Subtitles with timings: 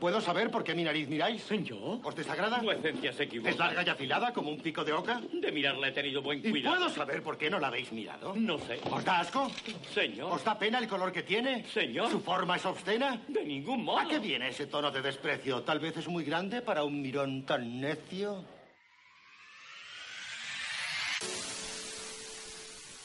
[0.00, 1.42] ¿Puedo saber por qué mi nariz miráis?
[1.64, 2.00] ¿Yo?
[2.04, 2.60] ¿Os desagrada?
[2.60, 3.50] Tu esencia se equivoca.
[3.50, 5.20] ¿Es larga y afilada como un pico de oca?
[5.32, 6.76] De mirarla he tenido buen ¿Y cuidado.
[6.76, 8.34] puedo saber por qué no la habéis mirado?
[8.36, 8.78] No sé.
[8.90, 9.50] ¿Os da asco?
[9.94, 10.32] Señor.
[10.32, 11.64] ¿Os da pena el color que tiene?
[11.68, 12.10] Señor.
[12.10, 13.22] ¿Su forma es obscena?
[13.26, 13.98] De ningún modo.
[14.00, 15.62] ¿A qué viene ese tono de desprecio?
[15.62, 18.44] ¿Tal vez es muy grande para un mirón tan necio?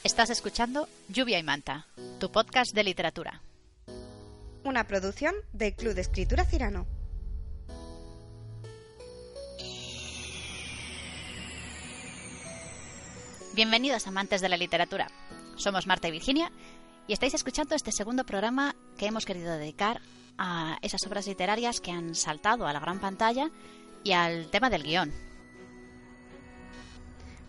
[0.03, 1.85] Estás escuchando Lluvia y Manta,
[2.19, 3.41] tu podcast de literatura.
[4.63, 6.85] Una producción del Club de Escritura Cirano.
[13.55, 15.07] Bienvenidos amantes de la literatura.
[15.55, 16.51] Somos Marta y Virginia
[17.07, 19.99] y estáis escuchando este segundo programa que hemos querido dedicar
[20.37, 23.49] a esas obras literarias que han saltado a la gran pantalla
[24.03, 25.11] y al tema del guion.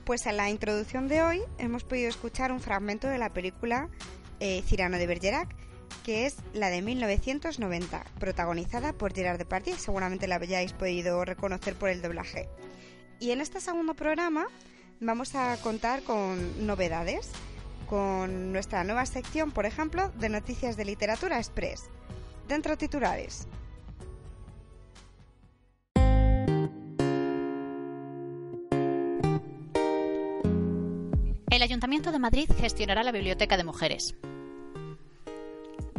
[0.05, 3.91] Pues en la introducción de hoy hemos podido escuchar un fragmento de la película
[4.41, 5.55] eh, Cirano de Bergerac,
[6.03, 9.77] que es la de 1990, protagonizada por Gerard Depardieu.
[9.77, 12.48] Seguramente la hayáis podido reconocer por el doblaje.
[13.20, 14.47] Y en este segundo programa
[15.00, 17.30] vamos a contar con novedades,
[17.89, 21.84] con nuestra nueva sección, por ejemplo, de noticias de literatura express.
[22.48, 23.47] Dentro titulares.
[31.50, 34.17] El Ayuntamiento de Madrid gestionará la Biblioteca de Mujeres.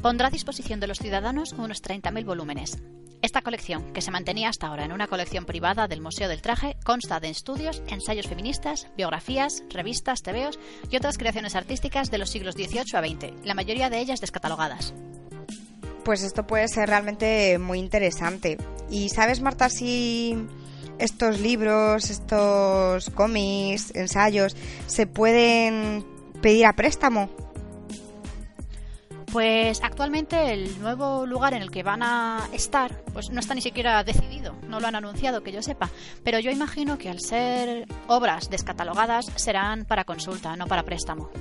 [0.03, 2.77] Pondrá a disposición de los ciudadanos unos 30.000 volúmenes.
[3.21, 6.75] Esta colección, que se mantenía hasta ahora en una colección privada del Museo del Traje,
[6.83, 10.59] consta de estudios, ensayos feministas, biografías, revistas, tebeos
[10.91, 14.93] y otras creaciones artísticas de los siglos XVIII a XX, la mayoría de ellas descatalogadas.
[16.03, 18.57] Pues esto puede ser realmente muy interesante.
[18.89, 20.35] ¿Y sabes, Marta, si
[20.99, 26.05] estos libros, estos cómics, ensayos, se pueden
[26.41, 27.42] pedir a préstamo?
[29.33, 33.61] Pues actualmente el nuevo lugar en el que van a estar, pues no está ni
[33.61, 35.89] siquiera decidido, no lo han anunciado que yo sepa,
[36.23, 41.31] pero yo imagino que al ser obras descatalogadas serán para consulta, no para préstamo.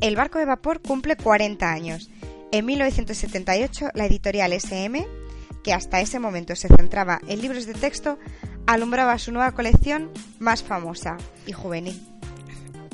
[0.00, 2.10] El barco de vapor cumple 40 años.
[2.52, 5.04] En 1978, la editorial SM,
[5.64, 8.20] que hasta ese momento se centraba en libros de texto,
[8.68, 12.11] alumbraba su nueva colección más famosa y juvenil.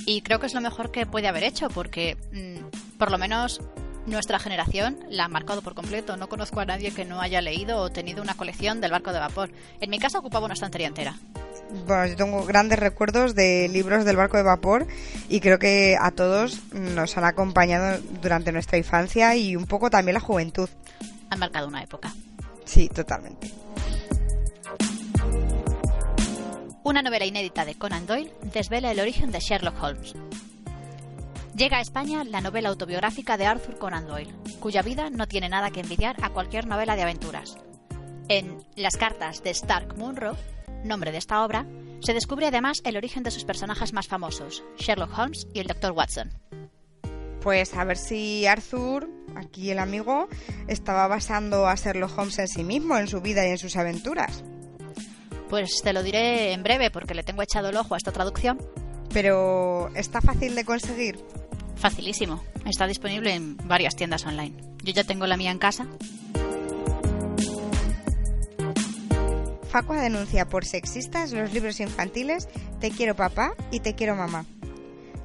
[0.07, 3.61] Y creo que es lo mejor que puede haber hecho, porque mm, por lo menos
[4.07, 6.17] nuestra generación la ha marcado por completo.
[6.17, 9.19] No conozco a nadie que no haya leído o tenido una colección del barco de
[9.19, 9.51] vapor.
[9.81, 11.15] En mi casa ocupaba una estantería entera.
[11.87, 14.87] Bueno, yo tengo grandes recuerdos de libros del barco de vapor
[15.29, 20.15] y creo que a todos nos han acompañado durante nuestra infancia y un poco también
[20.15, 20.69] la juventud.
[21.31, 22.15] Han marcado una época.
[22.65, 23.53] Sí, totalmente.
[26.89, 30.15] Una novela inédita de Conan Doyle desvela el origen de Sherlock Holmes.
[31.55, 35.71] Llega a España la novela autobiográfica de Arthur Conan Doyle, cuya vida no tiene nada
[35.71, 37.59] que envidiar a cualquier novela de aventuras.
[38.31, 40.35] En Las cartas de Stark Munro,
[40.83, 41.67] nombre de esta obra,
[42.01, 45.93] se descubre además el origen de sus personajes más famosos, Sherlock Holmes y el Dr.
[45.93, 46.31] Watson.
[47.43, 50.27] Pues a ver si Arthur, aquí el amigo,
[50.69, 54.43] estaba basando a Sherlock Holmes en sí mismo, en su vida y en sus aventuras.
[55.49, 58.59] Pues te lo diré en breve porque le tengo echado el ojo a esta traducción.
[59.13, 61.19] Pero ¿está fácil de conseguir?
[61.77, 62.43] Facilísimo.
[62.67, 64.55] Está disponible en varias tiendas online.
[64.83, 65.87] Yo ya tengo la mía en casa.
[69.71, 72.49] Facua denuncia por sexistas los libros infantiles
[72.81, 74.45] Te quiero papá y Te quiero mamá.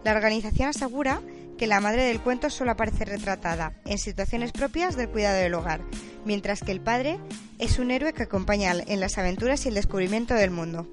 [0.03, 1.21] La organización asegura
[1.57, 5.81] que la madre del cuento solo aparece retratada en situaciones propias del cuidado del hogar,
[6.25, 7.19] mientras que el padre
[7.63, 10.85] es un héroe que acompaña en las aventuras y el descubrimiento del mundo.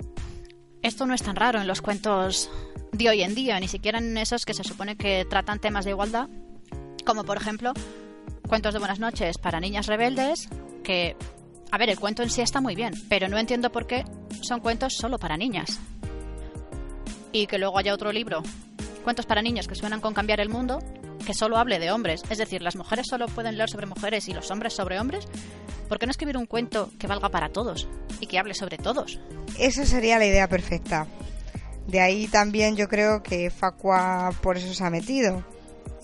[0.83, 2.49] Esto no es tan raro en los cuentos
[2.93, 5.91] de hoy en día, ni siquiera en esos que se supone que tratan temas de
[5.91, 6.29] igualdad,
[7.05, 7.73] como por ejemplo
[8.49, 10.49] cuentos de buenas noches para niñas rebeldes,
[10.85, 11.17] que,
[11.73, 14.05] a ver, el cuento en sí está muy bien, pero no entiendo por qué
[14.41, 15.81] son cuentos solo para niñas.
[17.33, 18.45] Y que luego haya otro libro,
[19.03, 20.79] cuentos para niños que suenan con cambiar el mundo,
[21.27, 22.23] que solo hable de hombres.
[22.31, 25.27] Es decir, las mujeres solo pueden leer sobre mujeres y los hombres sobre hombres.
[25.91, 27.89] ¿Por qué no escribir un cuento que valga para todos
[28.21, 29.19] y que hable sobre todos?
[29.59, 31.09] Esa sería la idea perfecta.
[31.89, 35.45] De ahí también yo creo que Facua por eso se ha metido.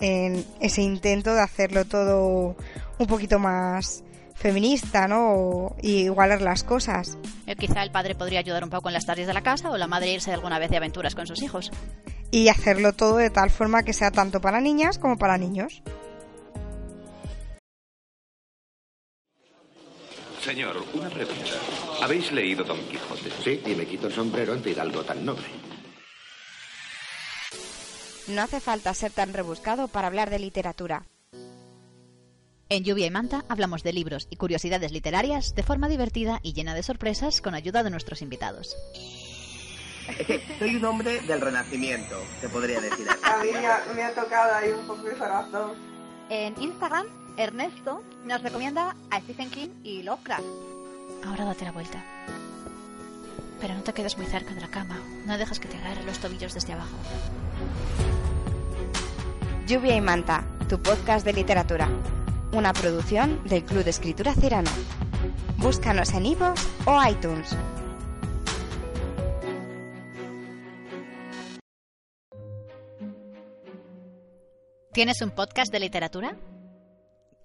[0.01, 2.57] en ese intento de hacerlo todo
[2.99, 4.03] un poquito más
[4.35, 5.73] feminista, ¿no?
[5.81, 7.17] Y igualar las cosas.
[7.45, 9.77] Eh, quizá el padre podría ayudar un poco en las tareas de la casa o
[9.77, 11.71] la madre irse alguna vez de aventuras con sus hijos.
[12.29, 15.81] Y hacerlo todo de tal forma que sea tanto para niñas como para niños.
[20.47, 21.59] Señor, una pregunta.
[22.01, 23.29] ¿Habéis leído Don Quijote?
[23.43, 25.43] Sí, y me quito el sombrero ante algo tan noble.
[28.27, 31.03] No hace falta ser tan rebuscado para hablar de literatura.
[32.69, 36.73] En Lluvia y Manta hablamos de libros y curiosidades literarias de forma divertida y llena
[36.75, 38.73] de sorpresas con ayuda de nuestros invitados.
[40.59, 43.19] Soy un hombre del renacimiento, se podría decir así.
[43.21, 45.73] A mí me ha, me ha tocado ahí un poco el corazón.
[46.29, 47.05] En Instagram,
[47.37, 50.43] Ernesto nos recomienda a Stephen King y Lovecraft.
[51.23, 52.03] Ahora date la vuelta.
[53.61, 54.99] Pero no te quedes muy cerca de la cama.
[55.25, 56.97] No dejes que te agarren los tobillos desde abajo.
[59.67, 61.89] Lluvia y Manta, tu podcast de literatura.
[62.53, 64.71] Una producción del Club de Escritura Cirano.
[65.57, 67.55] Búscanos en iVoox o iTunes.
[74.91, 76.35] ¿Tienes un podcast de literatura?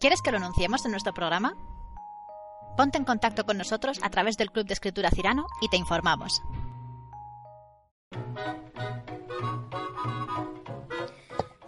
[0.02, 1.54] ¿Quieres que lo anunciemos en nuestro programa?
[2.76, 6.42] Ponte en contacto con nosotros a través del Club de Escritura Cirano y te informamos.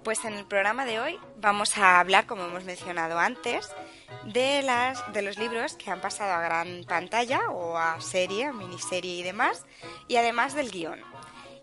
[0.03, 3.71] Pues en el programa de hoy vamos a hablar, como hemos mencionado antes,
[4.25, 9.15] de, las, de los libros que han pasado a gran pantalla o a serie, miniserie
[9.15, 9.65] y demás,
[10.09, 11.01] y además del guion.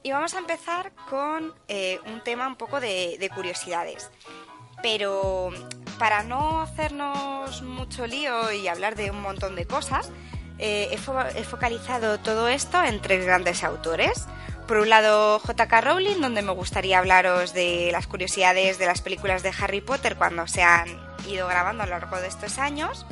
[0.04, 4.10] Y vamos a empezar con eh, un tema un poco de, de curiosidades.
[4.82, 5.52] Pero
[6.00, 10.10] para no hacernos mucho lío y hablar de un montón de cosas,
[10.58, 14.26] eh, he, fo- he focalizado todo esto en tres grandes autores.
[14.68, 15.82] Por un lado, J.K.
[15.82, 20.48] Rowling, donde me gustaría hablaros de las curiosidades de las películas de Harry Potter cuando
[20.48, 20.88] se han
[21.28, 23.06] ido grabando a lo largo de estos años.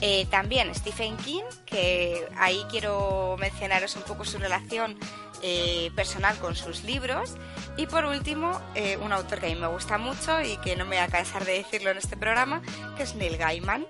[0.00, 4.96] Eh, también Stephen King, que ahí quiero mencionaros un poco su relación
[5.42, 7.34] eh, personal con sus libros.
[7.76, 10.84] Y por último, eh, un autor que a mí me gusta mucho y que no
[10.84, 12.62] me voy a cansar de decirlo en este programa,
[12.96, 13.86] que es Neil Gaiman.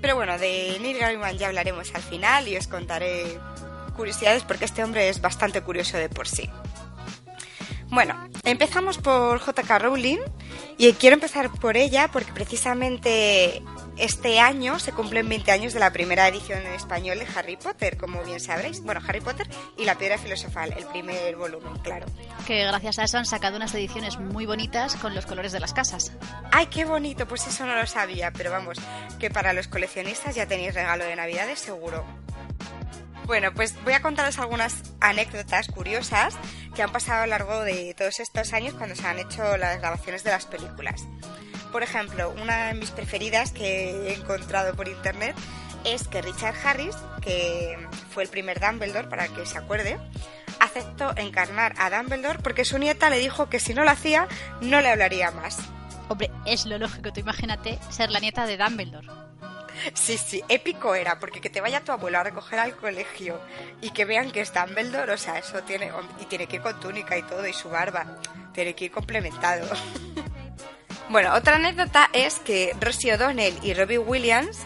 [0.00, 3.38] Pero bueno, de Neil Gaiman ya hablaremos al final y os contaré
[3.96, 6.50] curiosidades porque este hombre es bastante curioso de por sí.
[7.94, 9.78] Bueno, empezamos por J.K.
[9.78, 10.18] Rowling
[10.78, 13.62] y quiero empezar por ella porque precisamente
[13.96, 17.96] este año se cumplen 20 años de la primera edición en español de Harry Potter,
[17.96, 18.82] como bien sabréis.
[18.82, 19.48] Bueno, Harry Potter
[19.78, 22.06] y la piedra filosofal, el primer volumen, claro.
[22.48, 25.72] Que gracias a eso han sacado unas ediciones muy bonitas con los colores de las
[25.72, 26.10] casas.
[26.50, 27.28] ¡Ay, qué bonito!
[27.28, 28.78] Pues eso no lo sabía, pero vamos,
[29.20, 32.04] que para los coleccionistas ya tenéis regalo de Navidades seguro.
[33.26, 36.34] Bueno, pues voy a contaros algunas anécdotas curiosas
[36.74, 39.80] que han pasado a lo largo de todos estos años cuando se han hecho las
[39.80, 41.06] grabaciones de las películas.
[41.72, 45.34] Por ejemplo, una de mis preferidas que he encontrado por internet
[45.84, 47.76] es que Richard Harris, que
[48.10, 49.98] fue el primer Dumbledore, para que se acuerde,
[50.60, 54.28] aceptó encarnar a Dumbledore porque su nieta le dijo que si no lo hacía,
[54.60, 55.58] no le hablaría más.
[56.08, 59.08] Hombre, es lo lógico, tú imagínate ser la nieta de Dumbledore.
[59.94, 63.40] Sí, sí, épico era, porque que te vaya tu abuelo a recoger al colegio
[63.80, 65.90] y que vean que es Dumbledore, o sea, eso tiene.
[66.20, 68.18] Y tiene que ir con túnica y todo, y su barba.
[68.52, 69.68] Tiene que ir complementado.
[71.08, 74.58] bueno, otra anécdota es que Rosie O'Donnell y Robbie Williams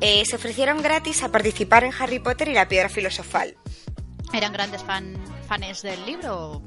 [0.00, 3.56] eh, se ofrecieron gratis a participar en Harry Potter y la Piedra Filosofal.
[4.32, 5.14] ¿Eran grandes fan,
[5.46, 6.62] fans del libro?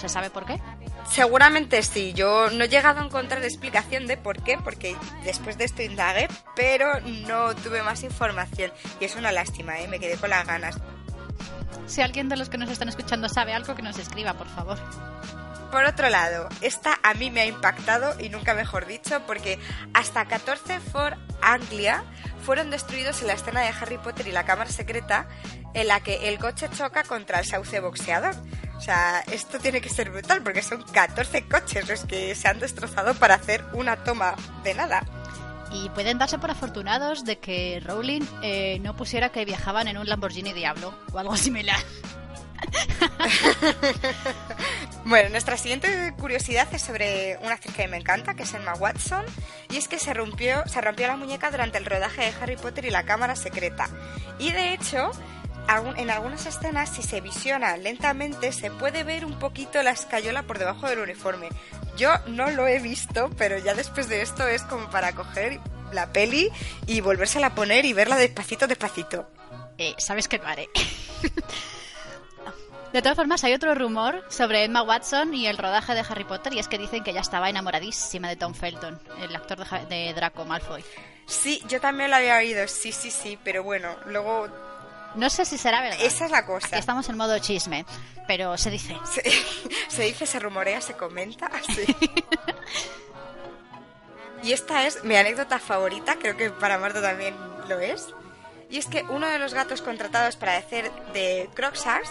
[0.00, 0.60] ¿Se sabe por qué?
[1.10, 5.64] Seguramente sí, yo no he llegado a encontrar explicación de por qué, porque después de
[5.64, 8.72] esto indagué, pero no tuve más información.
[9.00, 9.88] Y es una lástima, ¿eh?
[9.88, 10.78] me quedé con las ganas.
[11.86, 14.78] Si alguien de los que nos están escuchando sabe algo, que nos escriba, por favor.
[15.70, 19.58] Por otro lado, esta a mí me ha impactado y nunca mejor dicho, porque
[19.94, 22.04] hasta 14 for Anglia
[22.44, 25.28] fueron destruidos en la escena de Harry Potter y la cámara secreta
[25.74, 28.34] en la que el coche choca contra el sauce boxeador.
[28.76, 32.58] O sea, esto tiene que ser brutal porque son 14 coches los que se han
[32.60, 35.02] destrozado para hacer una toma de nada.
[35.72, 40.08] Y pueden darse por afortunados de que Rowling eh, no pusiera que viajaban en un
[40.08, 41.78] Lamborghini Diablo o algo similar.
[45.06, 49.24] Bueno, nuestra siguiente curiosidad es sobre una actriz que me encanta, que es Emma Watson,
[49.70, 52.86] y es que se rompió, se rompió la muñeca durante el rodaje de Harry Potter
[52.86, 53.88] y la cámara secreta.
[54.40, 55.12] Y de hecho,
[55.96, 60.58] en algunas escenas, si se visiona lentamente, se puede ver un poquito la escayola por
[60.58, 61.48] debajo del uniforme.
[61.96, 65.60] Yo no lo he visto, pero ya después de esto es como para coger
[65.92, 66.50] la peli
[66.86, 69.28] y volvérsela a poner y verla despacito, despacito.
[69.78, 70.68] Eh, ¿Sabes lo haré?
[72.92, 76.54] De todas formas, hay otro rumor sobre Emma Watson y el rodaje de Harry Potter
[76.54, 80.14] y es que dicen que ella estaba enamoradísima de Tom Felton, el actor de, de
[80.14, 80.82] Draco Malfoy.
[81.26, 84.48] Sí, yo también lo había oído, sí, sí, sí, pero bueno, luego
[85.14, 85.98] No sé si será verdad.
[86.02, 86.76] esa es la cosa.
[86.76, 87.86] Estamos en modo chisme,
[88.26, 88.96] pero se dice.
[89.10, 89.22] Se,
[89.88, 91.94] se dice, se rumorea, se comenta, sí.
[94.42, 97.34] Y esta es mi anécdota favorita, creo que para Marta también
[97.68, 98.08] lo es.
[98.70, 102.10] Y es que uno de los gatos contratados para hacer de Crocsars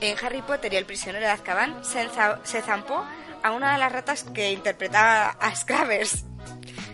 [0.00, 3.04] en Harry Potter y el prisionero de Azkaban se, enza- se zampó
[3.42, 6.24] a una de las ratas que interpretaba a Scrabbers.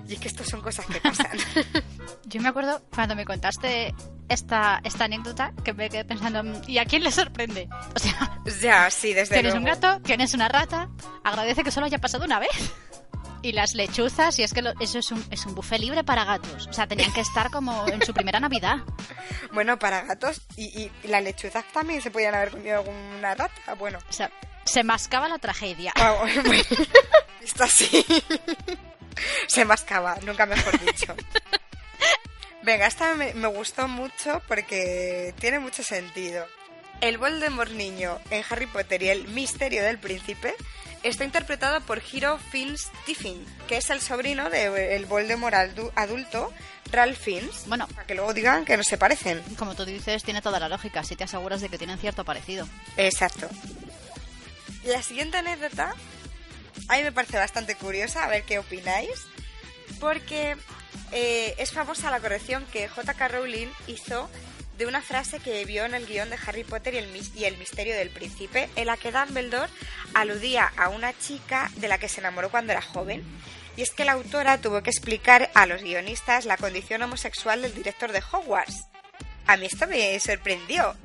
[0.08, 1.30] Y es que estas son cosas que pasan.
[2.24, 3.94] Yo me acuerdo cuando me contaste
[4.30, 7.68] esta, esta anécdota que me quedé pensando, "Mm, ¿y a quién le sorprende?
[7.94, 9.58] O sea, ya, sí, desde tienes luego.
[9.58, 10.88] un gato, tienes una rata,
[11.24, 12.50] agradece que solo haya pasado una vez.
[13.42, 16.24] Y las lechuzas, y es que lo- eso es un, es un buffet libre para
[16.24, 16.66] gatos.
[16.66, 18.76] O sea, tenían que estar como en su primera Navidad.
[19.52, 23.74] Bueno, para gatos y, y las lechuzas también se podían haber comido alguna rata.
[23.74, 24.30] Bueno, O sea,
[24.64, 25.92] se mascaba la tragedia.
[25.96, 26.62] Ah, bueno, bueno.
[27.42, 28.04] Esto sí.
[29.48, 31.14] Se mascaba, nunca mejor dicho.
[32.62, 36.46] Venga, esta me, me gustó mucho porque tiene mucho sentido.
[37.00, 40.54] El Voldemort niño en Harry Potter y el misterio del príncipe
[41.02, 46.52] está interpretado por Hero Fiennes Tiffin, que es el sobrino del Voldemort adu- adulto,
[46.92, 47.62] Ralph Fiennes.
[47.66, 47.88] Bueno.
[47.88, 49.40] Para que luego digan que no se parecen.
[49.56, 52.68] Como tú dices, tiene toda la lógica, si te aseguras de que tienen cierto parecido.
[52.98, 53.48] Exacto.
[54.84, 55.94] La siguiente anécdota
[56.88, 59.10] a mí me parece bastante curiosa, a ver qué opináis,
[60.00, 60.56] porque
[61.12, 63.28] eh, es famosa la corrección que J.K.
[63.28, 64.28] Rowling hizo
[64.78, 67.58] de una frase que vio en el guion de Harry Potter y el, y el
[67.58, 69.70] misterio del príncipe, en la que Dumbledore
[70.14, 73.22] aludía a una chica de la que se enamoró cuando era joven.
[73.76, 77.74] Y es que la autora tuvo que explicar a los guionistas la condición homosexual del
[77.74, 78.86] director de Hogwarts.
[79.46, 80.96] A mí esto me sorprendió.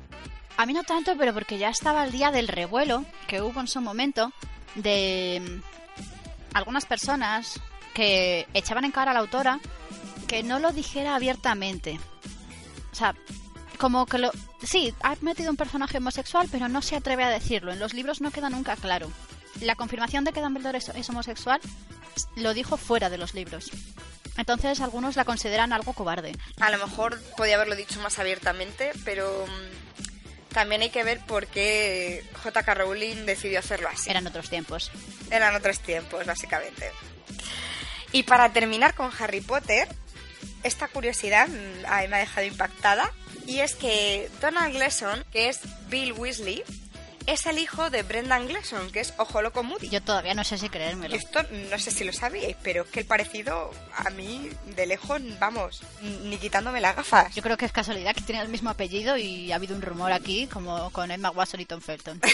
[0.56, 3.68] A mí no tanto, pero porque ya estaba el día del revuelo que hubo en
[3.68, 4.32] su momento
[4.74, 7.60] de mm, algunas personas
[7.96, 9.58] que echaban en cara a la autora
[10.28, 11.98] que no lo dijera abiertamente.
[12.92, 13.14] O sea,
[13.78, 14.30] como que lo...
[14.62, 17.72] Sí, ha metido un personaje homosexual, pero no se atreve a decirlo.
[17.72, 19.10] En los libros no queda nunca claro.
[19.62, 21.58] La confirmación de que Dumbledore es, es homosexual
[22.34, 23.70] lo dijo fuera de los libros.
[24.36, 26.36] Entonces algunos la consideran algo cobarde.
[26.60, 31.46] A lo mejor podía haberlo dicho más abiertamente, pero mm, también hay que ver por
[31.46, 32.74] qué J.K.
[32.74, 34.10] Rowling decidió hacerlo así.
[34.10, 34.90] Eran otros tiempos.
[35.30, 36.92] Eran otros tiempos, básicamente.
[38.12, 39.88] Y para terminar con Harry Potter,
[40.62, 43.12] esta curiosidad mm, a mí me ha dejado impactada.
[43.46, 46.64] Y es que Donald Gleason, que es Bill Weasley,
[47.26, 49.88] es el hijo de Brendan Gleason, que es Ojo Loco Moody.
[49.88, 51.14] Yo todavía no sé si creérmelo.
[51.14, 55.20] Esto no sé si lo sabíais, pero es que el parecido a mí de lejos,
[55.38, 57.34] vamos, ni quitándome las gafas.
[57.34, 60.12] Yo creo que es casualidad que tienen el mismo apellido y ha habido un rumor
[60.12, 62.20] aquí, como con Emma Watson y Tom Felton.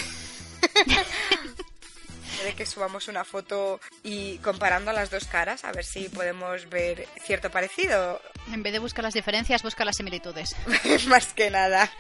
[2.45, 7.07] de que subamos una foto y comparando las dos caras, a ver si podemos ver
[7.25, 8.21] cierto parecido.
[8.53, 10.57] En vez de buscar las diferencias, busca las similitudes.
[11.07, 11.91] Más que nada.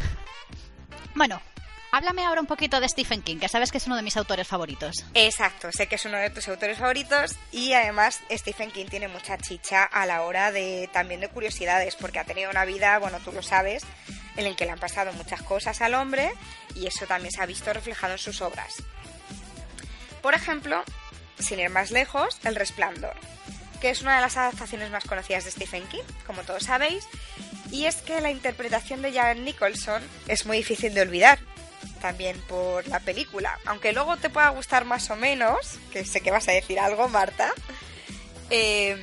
[1.15, 1.41] Bueno,
[1.93, 4.49] háblame ahora un poquito de Stephen King, que sabes que es uno de mis autores
[4.49, 5.05] favoritos.
[5.15, 9.39] Exacto, sé que es uno de tus autores favoritos y además Stephen King tiene mucha
[9.39, 13.31] chicha a la hora de también de curiosidades, porque ha tenido una vida, bueno, tú
[13.31, 13.85] lo sabes,
[14.37, 16.33] en el que le han pasado muchas cosas al hombre
[16.75, 18.83] y eso también se ha visto reflejado en sus obras.
[20.23, 20.83] Por ejemplo,
[21.38, 23.14] sin ir más lejos, El Resplandor,
[23.81, 27.05] que es una de las adaptaciones más conocidas de Stephen King, como todos sabéis,
[27.71, 31.38] y es que la interpretación de Jan Nicholson es muy difícil de olvidar,
[32.00, 36.31] también por la película, aunque luego te pueda gustar más o menos, que sé que
[36.31, 37.52] vas a decir algo, Marta,
[38.50, 38.97] eh,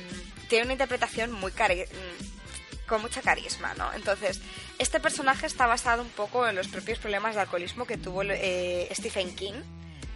[0.48, 3.92] tiene una interpretación muy cari- mm, con mucha carisma, ¿no?
[3.94, 4.40] Entonces,
[4.78, 8.88] este personaje está basado un poco en los propios problemas de alcoholismo que tuvo eh,
[8.94, 9.62] Stephen King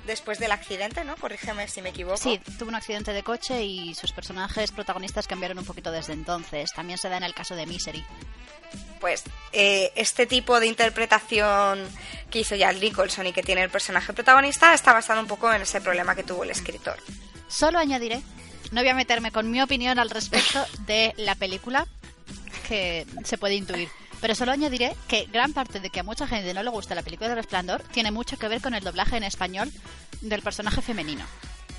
[0.07, 1.17] después del accidente, ¿no?
[1.17, 2.17] Corrígeme si me equivoco.
[2.17, 6.73] Sí, tuvo un accidente de coche y sus personajes protagonistas cambiaron un poquito desde entonces.
[6.73, 8.05] También se da en el caso de Misery.
[9.01, 11.87] Pues eh, este tipo de interpretación
[12.31, 15.63] que hizo Jack Nicholson y que tiene el personaje protagonista está basado un poco en
[15.63, 16.99] ese problema que tuvo el escritor.
[17.49, 18.23] Solo añadiré,
[18.73, 21.87] no voy a meterme con mi opinión al respecto de la película,
[22.67, 23.89] que se puede intuir,
[24.21, 27.03] pero solo añadiré que gran parte de que a mucha gente no le gusta la
[27.03, 29.71] película de Resplandor tiene mucho que ver con el doblaje en español
[30.21, 31.25] del personaje femenino.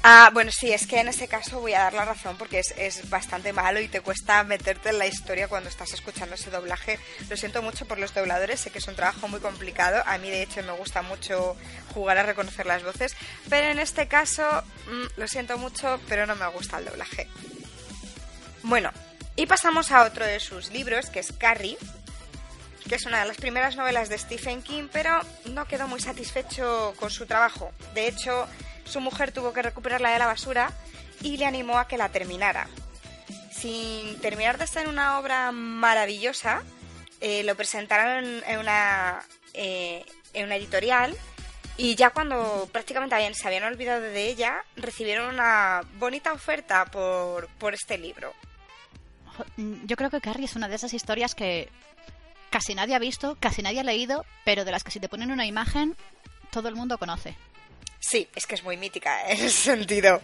[0.08, 2.76] Ah, bueno, sí, es que en ese caso voy a dar la razón porque es,
[2.78, 7.00] es bastante malo y te cuesta meterte en la historia cuando estás escuchando ese doblaje.
[7.28, 10.04] Lo siento mucho por los dobladores, sé que es un trabajo muy complicado.
[10.06, 11.58] A mí, de hecho, me gusta mucho
[11.96, 13.18] jugar a reconocer las voces,
[13.50, 14.44] pero en este caso,
[14.86, 17.28] mm, lo siento mucho, pero no me gusta el doblaje.
[18.62, 18.92] Bueno,
[19.36, 21.80] y pasamos a otro de sus libros, que es Carrie,
[22.88, 26.94] que es una de las primeras novelas de Stephen King, pero no quedó muy satisfecho
[27.00, 27.72] con su trabajo.
[27.94, 28.48] De hecho,
[28.86, 30.72] su mujer tuvo que recuperarla de la basura
[31.22, 32.68] y le animó a que la terminara.
[33.52, 36.64] Sin terminar de ser una obra maravillosa,
[37.22, 39.24] eh, lo presentaron en una,
[39.54, 41.16] eh, en una editorial
[41.78, 47.48] y ya cuando prácticamente habían, se habían olvidado de ella, recibieron una bonita oferta por,
[47.58, 48.34] por este libro.
[49.58, 51.70] Yo creo que Carrie es una de esas historias que
[52.56, 55.30] casi nadie ha visto, casi nadie ha leído, pero de las que si te ponen
[55.30, 55.94] una imagen,
[56.52, 57.36] todo el mundo conoce.
[58.00, 60.22] Sí, es que es muy mítica en ese sentido.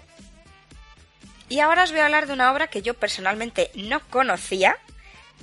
[1.50, 4.78] Y ahora os voy a hablar de una obra que yo personalmente no conocía,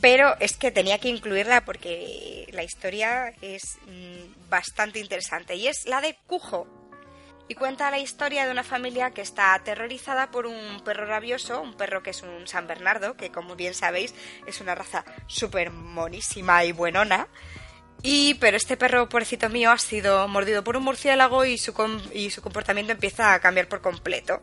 [0.00, 5.84] pero es que tenía que incluirla porque la historia es mm, bastante interesante y es
[5.84, 6.66] la de Cujo.
[7.48, 11.74] Y cuenta la historia de una familia que está aterrorizada por un perro rabioso, un
[11.74, 14.14] perro que es un San Bernardo, que como bien sabéis
[14.46, 17.26] es una raza súper monísima y buenona.
[18.02, 21.74] Y, pero este perro, pobrecito mío, ha sido mordido por un murciélago y su,
[22.12, 24.40] y su comportamiento empieza a cambiar por completo.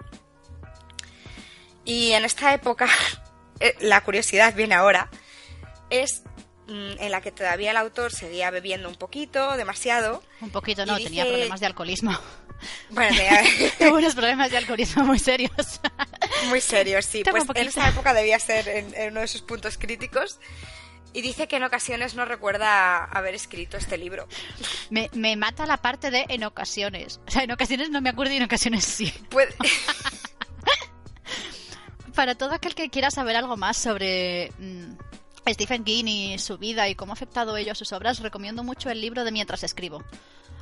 [1.85, 2.89] Y en esta época,
[3.59, 5.09] eh, la curiosidad viene ahora,
[5.91, 6.23] es
[6.67, 10.23] mm, en la que todavía el autor seguía bebiendo un poquito, demasiado.
[10.41, 12.17] Un poquito no, tenía problemas de alcoholismo.
[12.89, 13.17] Bueno,
[13.79, 15.81] Tuvo unos problemas de alcoholismo muy serios.
[16.49, 17.23] muy serios, sí.
[17.29, 20.39] pues en esa época debía ser en, uno de sus puntos críticos.
[21.13, 24.27] Y dice que en ocasiones no recuerda haber escrito este libro.
[24.89, 27.21] Me, me, mata la parte de en ocasiones.
[27.25, 29.13] O sea, en ocasiones no me acuerdo y en ocasiones sí.
[29.29, 29.55] Puede...
[32.15, 34.95] Para todo aquel que quiera saber algo más sobre mm,
[35.53, 38.89] Stephen King y su vida y cómo ha afectado ello a sus obras, recomiendo mucho
[38.89, 40.03] el libro de Mientras escribo.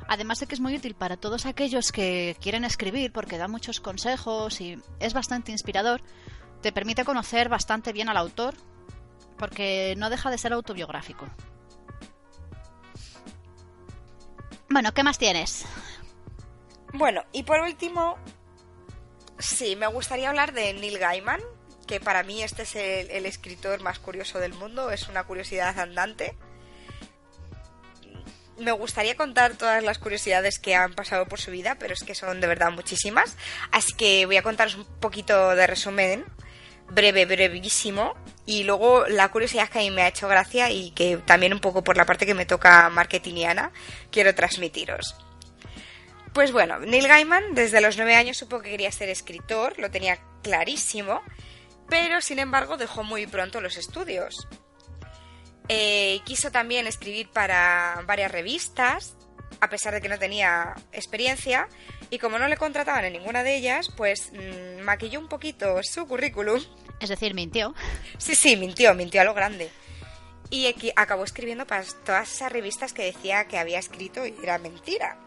[0.08, 3.80] Además de que es muy útil para todos aquellos que quieren escribir porque da muchos
[3.80, 6.02] consejos y es bastante inspirador,
[6.60, 8.54] te permite conocer bastante bien al autor
[9.38, 11.26] porque no deja de ser autobiográfico.
[14.68, 15.64] Bueno, ¿qué más tienes?
[16.92, 18.16] Bueno, y por último,
[19.38, 21.40] sí, me gustaría hablar de Neil Gaiman,
[21.86, 26.36] que para mí este es el, escritor más curioso del mundo, es una curiosidad andante.
[28.58, 32.14] Me gustaría contar todas las curiosidades que han pasado por su vida, pero es que
[32.14, 33.36] son de verdad muchísimas.
[33.72, 36.24] Así que voy a contaros un poquito de resumen,
[36.88, 38.14] breve, brevísimo.
[38.46, 41.60] Y luego la curiosidad que a mí me ha hecho gracia y que también un
[41.60, 43.72] poco por la parte que me toca marketingiana
[44.10, 45.16] quiero transmitiros.
[46.32, 50.18] Pues bueno, Neil Gaiman desde los nueve años supo que quería ser escritor, lo tenía
[50.42, 51.22] clarísimo
[51.88, 54.48] pero sin embargo dejó muy pronto los estudios.
[55.68, 59.16] Eh, quiso también escribir para varias revistas,
[59.60, 61.68] a pesar de que no tenía experiencia,
[62.10, 66.06] y como no le contrataban en ninguna de ellas, pues mm, maquilló un poquito su
[66.06, 66.62] currículum.
[67.00, 67.74] Es decir, mintió.
[68.18, 69.70] Sí, sí, mintió, mintió a lo grande.
[70.50, 75.18] Y acabó escribiendo para todas esas revistas que decía que había escrito y era mentira.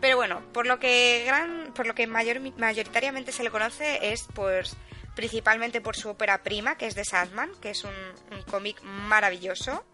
[0.00, 4.26] Pero bueno, por lo que gran, por lo que mayor, mayoritariamente se le conoce es
[4.34, 4.76] pues
[5.20, 7.92] principalmente por su ópera prima, que es de Sandman, que es un,
[8.50, 9.84] cómic maravilloso.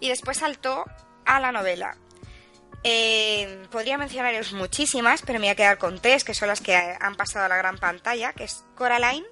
[0.00, 0.84] Y después saltó
[1.24, 1.96] a la novela.
[2.82, 6.74] Eh, podría mencionaros muchísimas, pero me voy a quedar con tres, que son las que
[6.74, 9.26] han pasado a la gran pantalla, que es Coraline,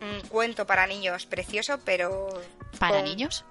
[0.00, 2.28] un cuento para niños precioso, pero...
[2.78, 3.44] ¿Para niños?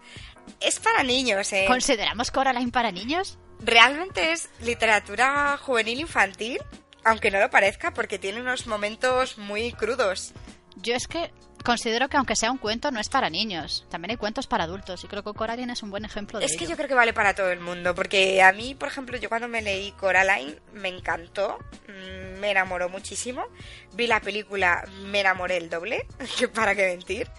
[0.61, 1.65] Es para niños, ¿eh?
[1.67, 3.37] ¿Consideramos Coraline para niños?
[3.59, 6.59] Realmente es literatura juvenil infantil,
[7.03, 10.33] aunque no lo parezca, porque tiene unos momentos muy crudos.
[10.77, 11.31] Yo es que
[11.63, 15.03] considero que aunque sea un cuento no es para niños, también hay cuentos para adultos
[15.03, 17.11] y creo que Coraline es un buen ejemplo de Es que yo creo que vale
[17.11, 20.89] para todo el mundo, porque a mí, por ejemplo, yo cuando me leí Coraline me
[20.89, 21.57] encantó,
[21.87, 23.45] mm, me enamoró muchísimo,
[23.93, 26.07] vi la película, me enamoré el doble,
[26.37, 27.29] que para qué mentir.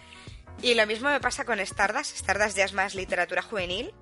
[0.62, 3.92] Y lo mismo me pasa con Stardust, Stardust ya es más literatura juvenil.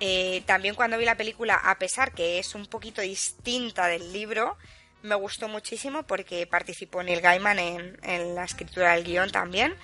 [0.00, 4.58] Eh, también cuando vi la película, a pesar que es un poquito distinta del libro,
[5.06, 9.74] me gustó muchísimo porque participó Neil Gaiman en, la escritura del guion también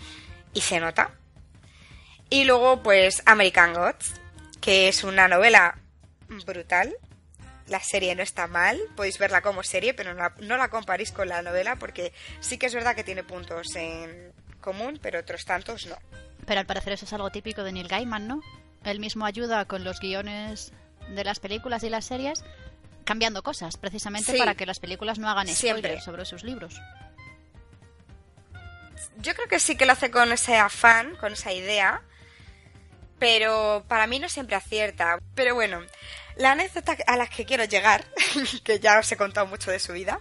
[0.52, 1.12] y se nota.
[2.28, 4.14] Y luego pues American Gods,
[4.60, 5.78] que es una novela
[6.46, 6.94] brutal.
[7.68, 11.12] La serie no está mal, podéis verla como serie, pero no la, no la comparéis
[11.12, 15.44] con la novela porque sí que es verdad que tiene puntos en común, pero otros
[15.44, 15.96] tantos no.
[16.44, 18.42] Pero al parecer eso es algo típico de Neil Gaiman, ¿no?
[18.84, 20.72] Él mismo ayuda con los guiones
[21.14, 22.42] de las películas y las series
[23.04, 26.80] cambiando cosas, precisamente para que las películas no hagan spoilers sobre sus libros.
[29.18, 32.02] Yo creo que sí que lo hace con ese afán, con esa idea,
[33.18, 35.18] pero para mí no siempre acierta.
[35.34, 35.80] Pero bueno,
[36.36, 38.04] la anécdota a la que quiero llegar,
[38.64, 40.20] que ya os he contado mucho de su vida,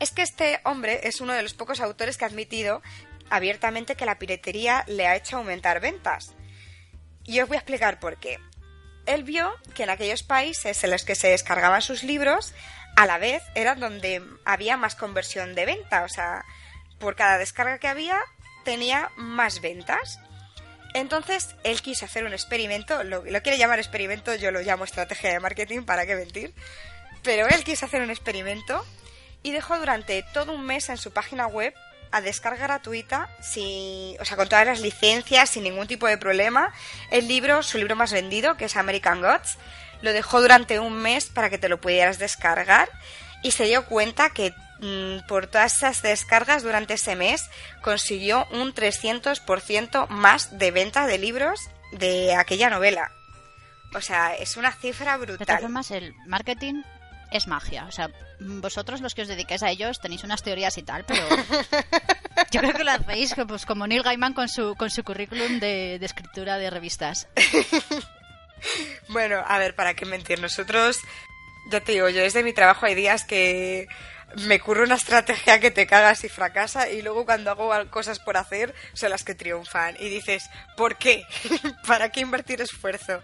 [0.00, 2.82] es que este hombre es uno de los pocos autores que ha admitido
[3.30, 6.34] abiertamente que la piratería le ha hecho aumentar ventas.
[7.24, 8.38] Y os voy a explicar por qué.
[9.06, 12.52] Él vio que en aquellos países en los que se descargaban sus libros,
[12.96, 16.02] a la vez eran donde había más conversión de venta.
[16.04, 16.44] O sea,
[16.98, 18.18] por cada descarga que había,
[18.64, 20.18] tenía más ventas.
[20.94, 25.30] Entonces, él quiso hacer un experimento, lo, lo quiere llamar experimento, yo lo llamo estrategia
[25.30, 26.54] de marketing, para qué mentir.
[27.22, 28.84] Pero él quiso hacer un experimento
[29.42, 31.74] y dejó durante todo un mes en su página web
[32.10, 36.72] a descarga gratuita, sin, o sea, con todas las licencias, sin ningún tipo de problema,
[37.10, 39.58] el libro, su libro más vendido, que es American Gods,
[40.02, 42.88] lo dejó durante un mes para que te lo pudieras descargar
[43.42, 47.48] y se dio cuenta que mm, por todas esas descargas durante ese mes
[47.82, 51.60] consiguió un 300% más de venta de libros
[51.92, 53.10] de aquella novela.
[53.94, 55.60] O sea, es una cifra De todas brutal.
[55.60, 56.82] formas, el marketing
[57.36, 57.86] es magia.
[57.86, 61.22] O sea, vosotros los que os dediquéis a ellos tenéis unas teorías y tal, pero
[62.50, 65.98] yo creo que lo hacéis pues, como Neil Gaiman con su, con su currículum de,
[65.98, 67.28] de escritura de revistas.
[69.08, 70.98] Bueno, a ver, para qué mentir, nosotros,
[71.70, 73.86] ya te digo, yo desde mi trabajo hay días que
[74.34, 78.36] me curro una estrategia que te cagas y fracasa y luego cuando hago cosas por
[78.36, 81.24] hacer son las que triunfan y dices, ¿por qué?
[81.86, 83.22] ¿Para qué invertir esfuerzo?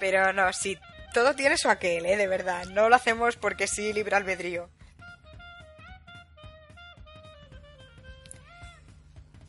[0.00, 0.78] Pero no, sí,
[1.12, 2.16] todo tiene su aquel, ¿eh?
[2.16, 4.68] De verdad, no lo hacemos porque sí, libre albedrío.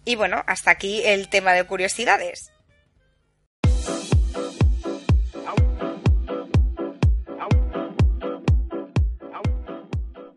[0.05, 2.51] Y bueno, hasta aquí el tema de curiosidades.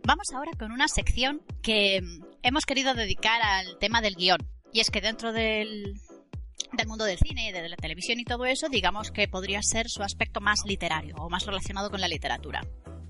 [0.04, 2.00] Vamos ahora con una sección que
[2.42, 4.38] hemos querido dedicar al tema del guion.
[4.72, 5.94] Y es que dentro del,
[6.72, 10.02] del mundo del cine, de la televisión y todo eso, digamos que podría ser su
[10.02, 12.62] aspecto más literario o más relacionado con la literatura.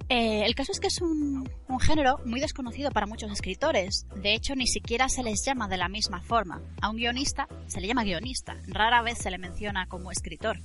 [0.09, 4.07] Eh, el caso es que es un, un género muy desconocido para muchos escritores.
[4.15, 6.63] De hecho, ni siquiera se les llama de la misma forma.
[6.81, 8.57] A un guionista se le llama guionista.
[8.69, 10.61] Rara vez se le menciona como escritor.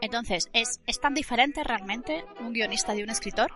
[0.00, 3.52] Entonces, ¿es, ¿es tan diferente realmente un guionista de un escritor?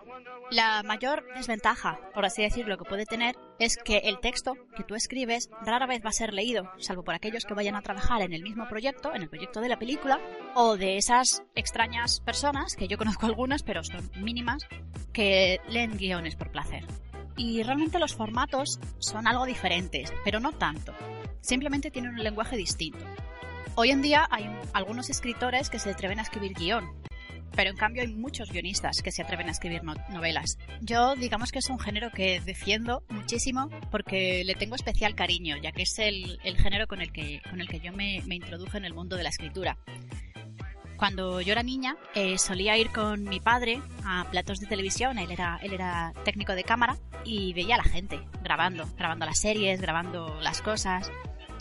[0.51, 4.95] La mayor desventaja, por así decirlo, que puede tener es que el texto que tú
[4.95, 8.33] escribes rara vez va a ser leído, salvo por aquellos que vayan a trabajar en
[8.33, 10.19] el mismo proyecto, en el proyecto de la película,
[10.53, 14.67] o de esas extrañas personas, que yo conozco algunas, pero son mínimas,
[15.13, 16.85] que leen guiones por placer.
[17.37, 20.93] Y realmente los formatos son algo diferentes, pero no tanto.
[21.39, 23.05] Simplemente tienen un lenguaje distinto.
[23.75, 26.85] Hoy en día hay un- algunos escritores que se atreven a escribir guion,
[27.55, 30.57] pero en cambio hay muchos guionistas que se atreven a escribir no- novelas.
[30.81, 35.71] Yo digamos que es un género que defiendo muchísimo porque le tengo especial cariño, ya
[35.71, 38.77] que es el, el género con el que, con el que yo me, me introduje
[38.77, 39.77] en el mundo de la escritura.
[40.97, 45.31] Cuando yo era niña eh, solía ir con mi padre a platos de televisión, él
[45.31, 49.81] era, él era técnico de cámara y veía a la gente grabando, grabando las series,
[49.81, 51.09] grabando las cosas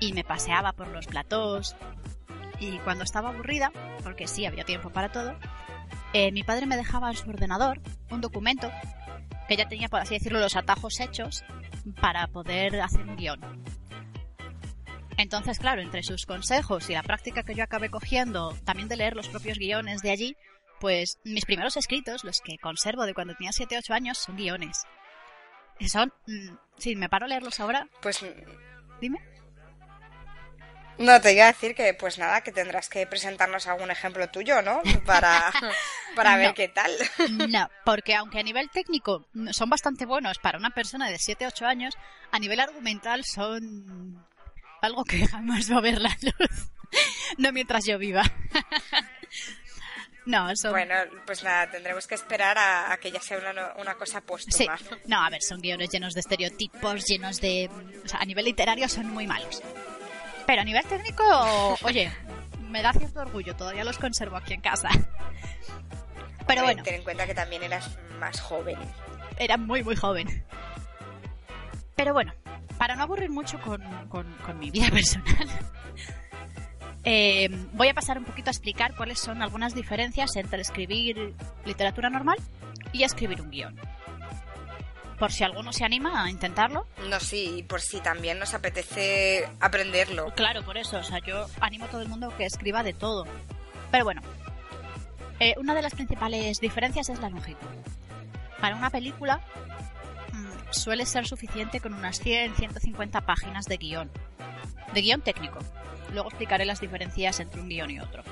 [0.00, 1.76] y me paseaba por los platós
[2.58, 5.34] y cuando estaba aburrida, porque sí había tiempo para todo,
[6.12, 8.70] eh, mi padre me dejaba en su ordenador un documento
[9.48, 11.44] que ya tenía, por así decirlo, los atajos hechos
[12.00, 13.40] para poder hacer un guion.
[15.16, 19.16] Entonces, claro, entre sus consejos y la práctica que yo acabé cogiendo, también de leer
[19.16, 20.36] los propios guiones de allí,
[20.80, 24.84] pues mis primeros escritos, los que conservo de cuando tenía 7-8 años, son guiones.
[25.88, 28.24] Son, mm, si me paro a leerlos ahora, Pues
[29.00, 29.18] dime.
[31.00, 34.60] No, te iba a decir que, pues nada, que tendrás que presentarnos algún ejemplo tuyo,
[34.62, 34.82] ¿no?
[35.06, 35.50] Para,
[36.14, 36.54] para ver No.
[36.54, 36.92] qué tal.
[37.48, 41.94] No, porque aunque a nivel técnico son bastante buenos para una persona de 7-8 años,
[42.30, 44.24] a nivel argumental son
[44.82, 46.70] algo que jamás va a ver la luz.
[47.38, 48.22] No mientras yo viva.
[50.26, 50.72] No, son...
[50.72, 54.66] Bueno, pues nada, tendremos que esperar a, a que ya sea una, una cosa Sí,
[54.66, 54.78] póstuma.
[55.06, 57.70] no, a ver, son guiones llenos de estereotipos, llenos de...
[58.04, 59.62] O sea, a nivel literario son muy malos.
[60.50, 61.22] Pero a nivel técnico,
[61.84, 62.10] oye,
[62.70, 64.88] me da cierto orgullo, todavía los conservo aquí en casa.
[66.44, 68.76] Pero bueno, Ten en cuenta que también eras más joven.
[69.38, 70.44] era muy, muy joven.
[71.94, 72.32] Pero bueno,
[72.78, 75.48] para no aburrir mucho con, con- con mi vida personal,
[77.04, 81.32] eh, voy a pasar un poquito a explicar cuáles son algunas diferencias entre escribir
[81.64, 82.38] literatura normal
[82.92, 83.78] y escribir un guion.
[85.20, 86.86] Por si alguno se anima a intentarlo.
[87.10, 90.32] No, sí, y por si también nos apetece aprenderlo.
[90.34, 93.26] Claro, por eso, o sea, yo animo a todo el mundo que escriba de todo.
[93.90, 94.22] Pero bueno,
[95.38, 97.68] eh, una de las principales diferencias es la longitud.
[98.62, 99.42] Para una película
[100.32, 104.10] mm, suele ser suficiente con unas 100-150 páginas de guion.
[104.94, 105.58] De guion técnico.
[106.14, 108.22] Luego explicaré las diferencias entre un guion y otro.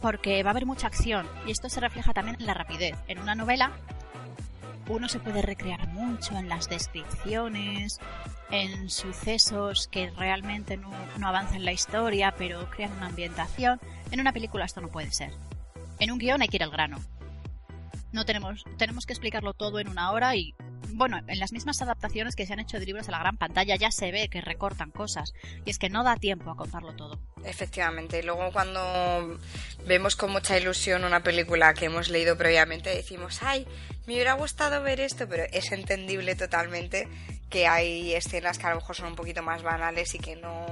[0.00, 2.96] Porque va a haber mucha acción y esto se refleja también en la rapidez.
[3.08, 3.72] En una novela
[4.88, 8.00] uno se puede recrear mucho en las descripciones,
[8.50, 13.80] en sucesos que realmente no, no avanzan la historia, pero crean una ambientación.
[14.10, 15.32] En una película esto no puede ser.
[15.98, 16.98] En un guion hay que ir al grano.
[18.12, 20.54] No tenemos, tenemos que explicarlo todo en una hora y
[20.94, 23.76] bueno, en las mismas adaptaciones que se han hecho de libros a la gran pantalla
[23.76, 25.32] ya se ve que recortan cosas.
[25.64, 27.18] Y es que no da tiempo a contarlo todo.
[27.44, 28.20] Efectivamente.
[28.20, 29.38] Y luego cuando
[29.86, 33.66] vemos con mucha ilusión una película que hemos leído previamente, decimos, ay,
[34.06, 37.08] me hubiera gustado ver esto, pero es entendible totalmente
[37.50, 40.66] que hay escenas que a lo mejor son un poquito más banales y que no,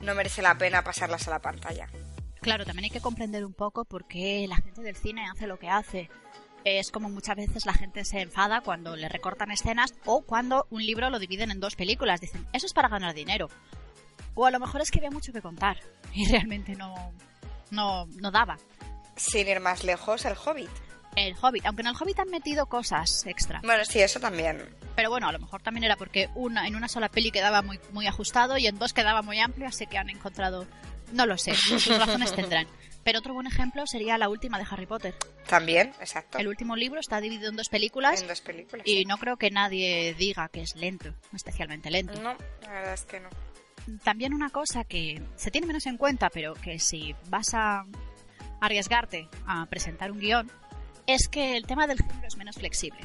[0.00, 1.88] no merece la pena pasarlas a la pantalla.
[2.40, 5.58] Claro, también hay que comprender un poco por qué la gente del cine hace lo
[5.58, 6.10] que hace
[6.64, 10.84] es como muchas veces la gente se enfada cuando le recortan escenas o cuando un
[10.84, 12.20] libro lo dividen en dos películas.
[12.20, 13.48] Dicen, eso es para ganar dinero.
[14.34, 15.78] O a lo mejor es que había mucho que contar
[16.12, 17.12] y realmente no,
[17.70, 18.56] no, no daba.
[19.16, 20.70] Sin ir más lejos, el Hobbit.
[21.16, 23.60] El Hobbit, aunque en el Hobbit han metido cosas extra.
[23.62, 24.64] Bueno, sí, eso también.
[24.96, 27.78] Pero bueno, a lo mejor también era porque una, en una sola peli quedaba muy,
[27.92, 30.66] muy ajustado y en dos quedaba muy amplio, así que han encontrado...
[31.12, 32.66] No lo sé, sus razones tendrán.
[33.04, 35.14] Pero otro buen ejemplo sería la última de Harry Potter.
[35.46, 36.38] También, exacto.
[36.38, 38.22] El último libro está dividido en dos películas.
[38.22, 38.86] En dos películas.
[38.86, 42.14] Y no creo que nadie diga que es lento, especialmente lento.
[42.22, 43.28] No, la verdad es que no.
[44.02, 47.84] También una cosa que se tiene menos en cuenta, pero que si vas a
[48.62, 50.50] arriesgarte a presentar un guion,
[51.06, 53.00] es que el tema del género es menos flexible.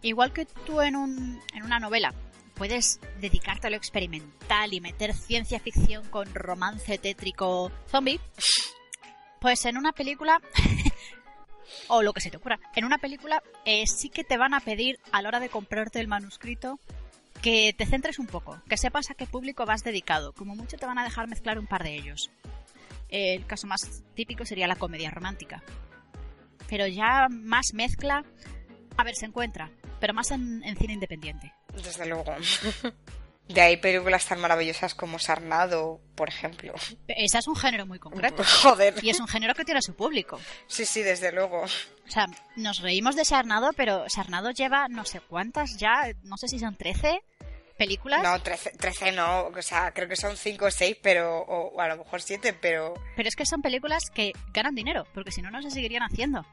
[0.00, 2.14] Igual que tú en, un, en una novela
[2.58, 8.20] puedes dedicarte a lo experimental y meter ciencia ficción con romance tétrico zombie,
[9.40, 10.42] pues en una película,
[11.88, 14.60] o lo que se te ocurra, en una película eh, sí que te van a
[14.60, 16.80] pedir a la hora de comprarte el manuscrito
[17.40, 20.32] que te centres un poco, que sepas a qué público vas dedicado.
[20.32, 22.30] Como mucho te van a dejar mezclar un par de ellos.
[23.08, 25.62] El caso más típico sería la comedia romántica.
[26.68, 28.24] Pero ya más mezcla,
[28.96, 31.52] a ver, se encuentra, pero más en, en cine independiente.
[31.82, 32.34] Desde luego.
[33.48, 36.74] De ahí películas tan maravillosas como Sarnado, por ejemplo.
[37.08, 38.42] Ese es un género muy concreto.
[38.62, 38.94] Joder.
[39.02, 40.38] Y es un género que tiene su público.
[40.66, 41.62] Sí, sí, desde luego.
[41.62, 46.48] O sea, nos reímos de Sarnado, pero Sarnado lleva no sé cuántas ya, no sé
[46.48, 47.22] si son 13
[47.78, 48.22] películas.
[48.22, 51.80] No, 13, 13 no, o sea, creo que son 5 o 6, pero, o, o
[51.80, 52.92] a lo mejor 7, pero...
[53.16, 56.44] Pero es que son películas que ganan dinero, porque si no, no se seguirían haciendo.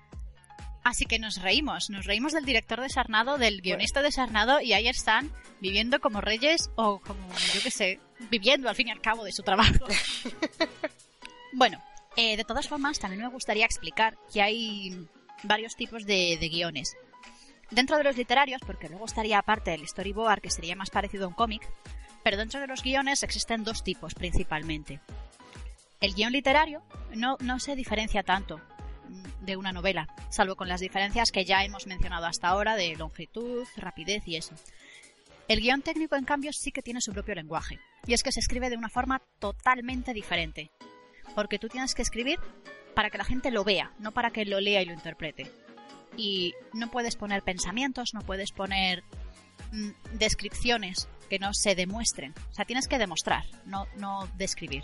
[0.86, 4.74] Así que nos reímos, nos reímos del director de Sarnado, del guionista de Sarnado, y
[4.74, 9.02] ahí están viviendo como reyes o como, yo qué sé, viviendo al fin y al
[9.02, 9.84] cabo de su trabajo.
[11.54, 11.84] bueno,
[12.16, 15.08] eh, de todas formas, también me gustaría explicar que hay
[15.42, 16.96] varios tipos de, de guiones.
[17.72, 21.30] Dentro de los literarios, porque luego estaría aparte el storyboard, que sería más parecido a
[21.30, 21.68] un cómic,
[22.24, 25.00] pero dentro de los guiones existen dos tipos principalmente.
[26.00, 26.84] El guion literario
[27.16, 28.62] no, no se diferencia tanto
[29.42, 33.66] de una novela, salvo con las diferencias que ya hemos mencionado hasta ahora de longitud,
[33.78, 34.56] rapidez y eso.
[35.48, 38.40] El guion técnico, en cambio, sí que tiene su propio lenguaje, y es que se
[38.40, 40.72] escribe de una forma totalmente diferente,
[41.36, 42.40] porque tú tienes que escribir
[42.96, 45.52] para que la gente lo vea, no para que lo lea y lo interprete.
[46.18, 49.04] Y no puedes poner pensamientos, no puedes poner
[49.72, 52.34] mm, descripciones que no se demuestren.
[52.50, 54.84] O sea, tienes que demostrar, no, no describir.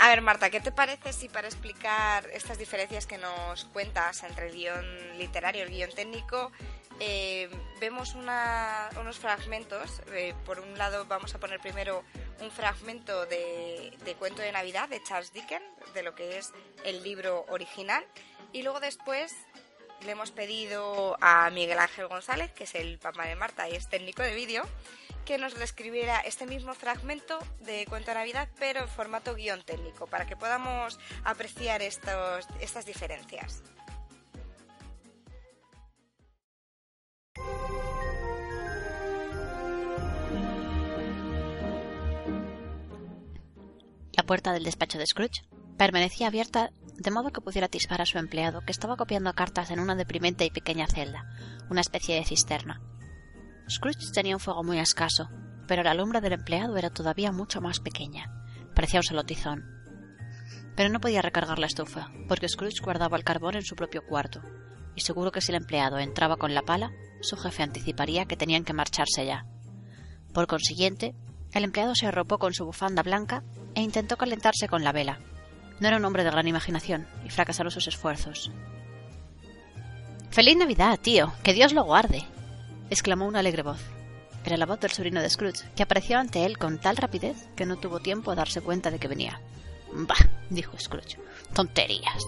[0.00, 4.48] A ver, Marta, ¿qué te parece si para explicar estas diferencias que nos cuentas entre
[4.48, 6.52] el guion literario y el guion técnico,
[7.00, 10.00] eh, vemos una- unos fragmentos?
[10.12, 12.04] Eh, por un lado, vamos a poner primero
[12.40, 16.52] un fragmento de, de Cuento de Navidad de Charles Dickens, de lo que es
[16.84, 18.04] el libro original,
[18.52, 19.34] y luego después
[20.02, 23.88] le hemos pedido a Miguel Ángel González, que es el papá de Marta y es
[23.88, 24.62] técnico de vídeo,
[25.28, 30.06] que nos describiera este mismo fragmento de Cuento de Navidad, pero en formato guion técnico,
[30.06, 33.62] para que podamos apreciar estos, estas diferencias.
[44.12, 45.42] La puerta del despacho de Scrooge
[45.76, 49.80] permanecía abierta de modo que pudiera atisbar a su empleado, que estaba copiando cartas en
[49.80, 51.26] una deprimente y pequeña celda,
[51.68, 52.80] una especie de cisterna.
[53.70, 55.28] Scrooge tenía un fuego muy escaso,
[55.66, 58.32] pero la lumbre del empleado era todavía mucho más pequeña.
[58.74, 59.64] Parecía un solo tizón.
[60.74, 64.40] Pero no podía recargar la estufa, porque Scrooge guardaba el carbón en su propio cuarto,
[64.94, 68.64] y seguro que si el empleado entraba con la pala, su jefe anticiparía que tenían
[68.64, 69.44] que marcharse ya.
[70.32, 71.14] Por consiguiente,
[71.52, 73.42] el empleado se arropó con su bufanda blanca
[73.74, 75.18] e intentó calentarse con la vela.
[75.80, 78.50] No era un hombre de gran imaginación y fracasaron sus esfuerzos.
[80.30, 81.32] ¡Feliz Navidad, tío!
[81.42, 82.24] ¡Que Dios lo guarde!
[82.90, 83.80] Exclamó una alegre voz.
[84.44, 87.66] Era la voz del sobrino de Scrooge, que apareció ante él con tal rapidez que
[87.66, 89.40] no tuvo tiempo a darse cuenta de que venía.
[89.92, 90.14] Bah,
[90.50, 91.18] dijo Scrooge.
[91.54, 92.22] Tonterías.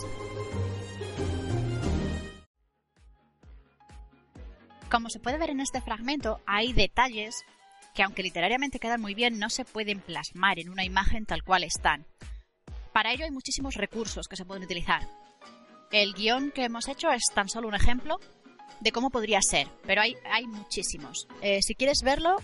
[4.91, 7.45] Como se puede ver en este fragmento, hay detalles
[7.95, 11.65] que aunque literariamente quedan muy bien, no se pueden plasmar en una imagen tal cual
[11.65, 12.07] están.
[12.93, 15.07] Para ello hay muchísimos recursos que se pueden utilizar.
[15.93, 18.19] El guion que hemos hecho es tan solo un ejemplo
[18.81, 21.29] de cómo podría ser, pero hay, hay muchísimos.
[21.43, 22.37] Eh, si quieres verlo,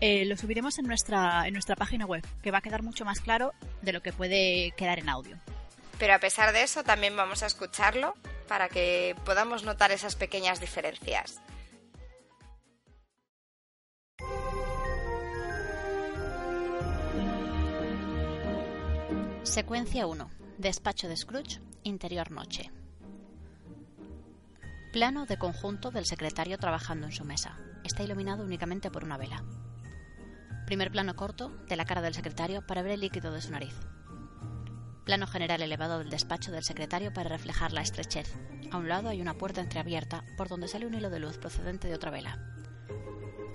[0.00, 3.20] eh, lo subiremos en nuestra, en nuestra página web, que va a quedar mucho más
[3.20, 5.36] claro de lo que puede quedar en audio.
[5.98, 8.14] Pero a pesar de eso, también vamos a escucharlo
[8.46, 11.40] para que podamos notar esas pequeñas diferencias.
[19.42, 20.30] Secuencia 1.
[20.58, 22.70] Despacho de Scrooge, interior noche.
[24.92, 27.58] Plano de conjunto del secretario trabajando en su mesa.
[27.84, 29.44] Está iluminado únicamente por una vela.
[30.64, 33.74] Primer plano corto de la cara del secretario para ver el líquido de su nariz.
[35.04, 38.34] Plano general elevado del despacho del secretario para reflejar la estrechez.
[38.72, 41.86] A un lado hay una puerta entreabierta por donde sale un hilo de luz procedente
[41.86, 42.38] de otra vela.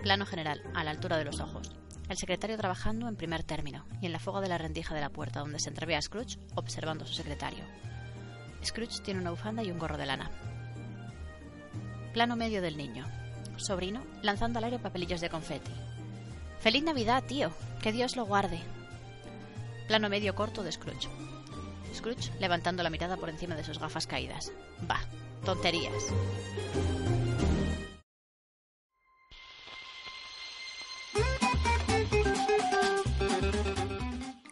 [0.03, 1.71] Plano general, a la altura de los ojos.
[2.09, 5.09] El secretario trabajando en primer término y en la fuga de la rendija de la
[5.09, 7.65] puerta donde se entrevé a Scrooge observando a su secretario.
[8.63, 10.29] Scrooge tiene una bufanda y un gorro de lana.
[12.13, 13.07] Plano medio del niño.
[13.57, 15.71] Sobrino lanzando al aire papelillos de confeti.
[16.59, 17.51] ¡Feliz Navidad, tío!
[17.81, 18.59] ¡Que Dios lo guarde!
[19.87, 21.09] Plano medio corto de Scrooge.
[21.91, 24.51] Scrooge levantando la mirada por encima de sus gafas caídas.
[24.87, 25.01] Bah,
[25.43, 26.13] tonterías.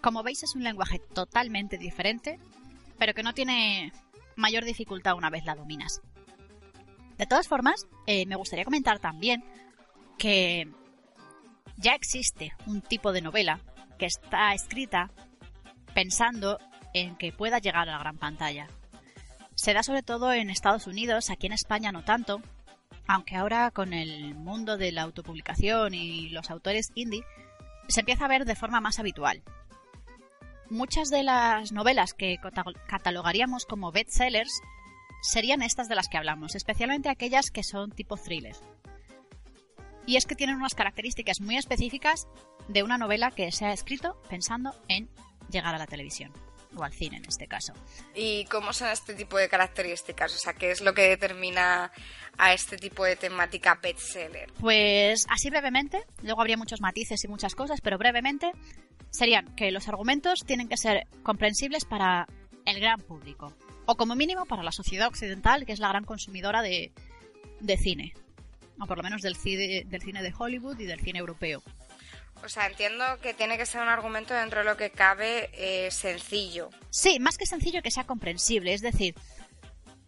[0.01, 2.39] Como veis es un lenguaje totalmente diferente,
[2.97, 3.93] pero que no tiene
[4.35, 6.01] mayor dificultad una vez la dominas.
[7.21, 9.43] De todas formas, eh, me gustaría comentar también
[10.17, 10.67] que
[11.77, 13.59] ya existe un tipo de novela
[13.99, 15.11] que está escrita
[15.93, 16.57] pensando
[16.95, 18.69] en que pueda llegar a la gran pantalla.
[19.53, 22.41] Se da sobre todo en Estados Unidos, aquí en España no tanto,
[23.05, 27.23] aunque ahora con el mundo de la autopublicación y los autores indie
[27.87, 29.43] se empieza a ver de forma más habitual
[30.71, 32.37] muchas de las novelas que
[32.87, 34.61] catalogaríamos como bestsellers
[35.21, 38.55] serían estas de las que hablamos, especialmente aquellas que son tipo thriller.
[40.05, 42.27] Y es que tienen unas características muy específicas
[42.67, 45.09] de una novela que se ha escrito pensando en
[45.49, 46.33] llegar a la televisión
[46.75, 47.73] o al cine en este caso.
[48.15, 50.33] ¿Y cómo son este tipo de características?
[50.35, 51.91] O sea, ¿qué es lo que determina
[52.37, 54.51] a este tipo de temática bestseller?
[54.59, 58.51] Pues así brevemente, luego habría muchos matices y muchas cosas, pero brevemente
[59.09, 62.27] serían que los argumentos tienen que ser comprensibles para
[62.65, 63.53] el gran público,
[63.91, 66.93] o como mínimo para la sociedad occidental, que es la gran consumidora de,
[67.59, 68.13] de cine,
[68.79, 71.61] o por lo menos del cine, del cine de Hollywood y del cine europeo.
[72.41, 75.91] O sea, entiendo que tiene que ser un argumento dentro de lo que cabe eh,
[75.91, 76.69] sencillo.
[76.89, 78.73] Sí, más que sencillo que sea comprensible.
[78.73, 79.13] Es decir,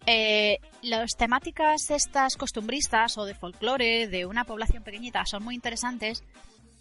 [0.06, 6.24] eh, las temáticas estas costumbristas o de folclore de una población pequeñita son muy interesantes,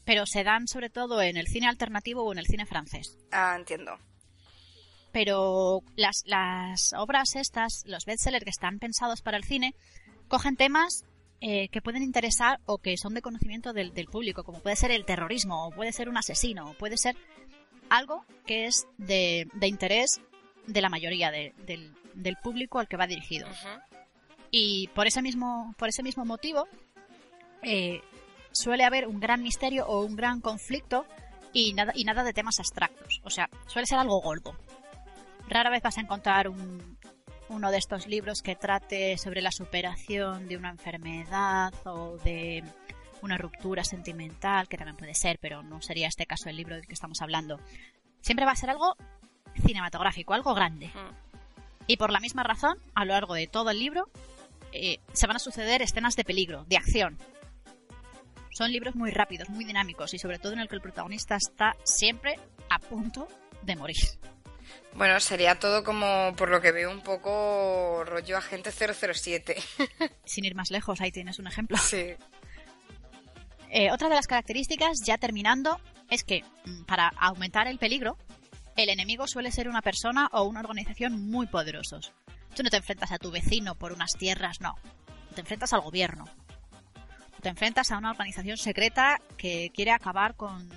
[0.05, 3.19] pero se dan sobre todo en el cine alternativo o en el cine francés.
[3.33, 3.99] Ah, entiendo.
[5.13, 9.75] Pero las, las obras estas, los bestsellers que están pensados para el cine,
[10.29, 11.05] cogen temas
[11.45, 15.05] eh, que pueden interesar o que son de conocimiento del, público, como puede ser el
[15.05, 17.17] terrorismo, o puede ser un asesino, o puede ser
[17.91, 20.21] algo que es de, interés
[20.69, 23.49] de la mayoría del, público al que va dirigido.
[24.53, 26.69] Y por ese mismo, por ese mismo motivo,
[27.65, 28.03] eh,
[28.53, 31.07] suele haber un gran misterio o un gran conflicto
[31.53, 33.21] y nada, y nada de temas abstractos.
[33.25, 34.57] O sea, suele ser algo gordo.
[35.53, 36.99] Rara vez vas a encontrar un,
[37.49, 42.65] uno de estos libros que trate sobre la superación de una enfermedad o de
[43.21, 46.87] una ruptura sentimental, que también puede ser, pero no sería este caso el libro del
[46.87, 47.61] que estamos hablando.
[48.21, 48.97] Siempre va a ser algo
[49.65, 50.89] cinematográfico, algo grande.
[50.89, 51.33] Mm.
[51.87, 54.09] Y por la misma razón, a lo largo de todo el libro,
[54.73, 57.19] eh, se van a suceder escenas de peligro, de acción.
[58.51, 61.75] Son libros muy rápidos, muy dinámicos y sobre todo en el que el protagonista está
[61.85, 62.37] siempre
[62.71, 63.29] a punto
[63.63, 63.97] de morir.
[64.95, 69.57] Bueno, sería todo como, por lo que veo, un poco rollo agente 007.
[70.25, 71.77] Sin ir más lejos, ahí tienes un ejemplo.
[71.79, 72.15] Sí.
[73.75, 78.19] Eh, otra de las características, ya terminando, es que mm, para aumentar el peligro,
[78.77, 82.13] el enemigo suele ser una persona o una organización muy poderosos.
[82.55, 84.75] Tú no te enfrentas a tu vecino por unas tierras, no.
[85.35, 86.27] Te enfrentas al gobierno.
[87.41, 90.69] Te enfrentas a una organización secreta que quiere acabar con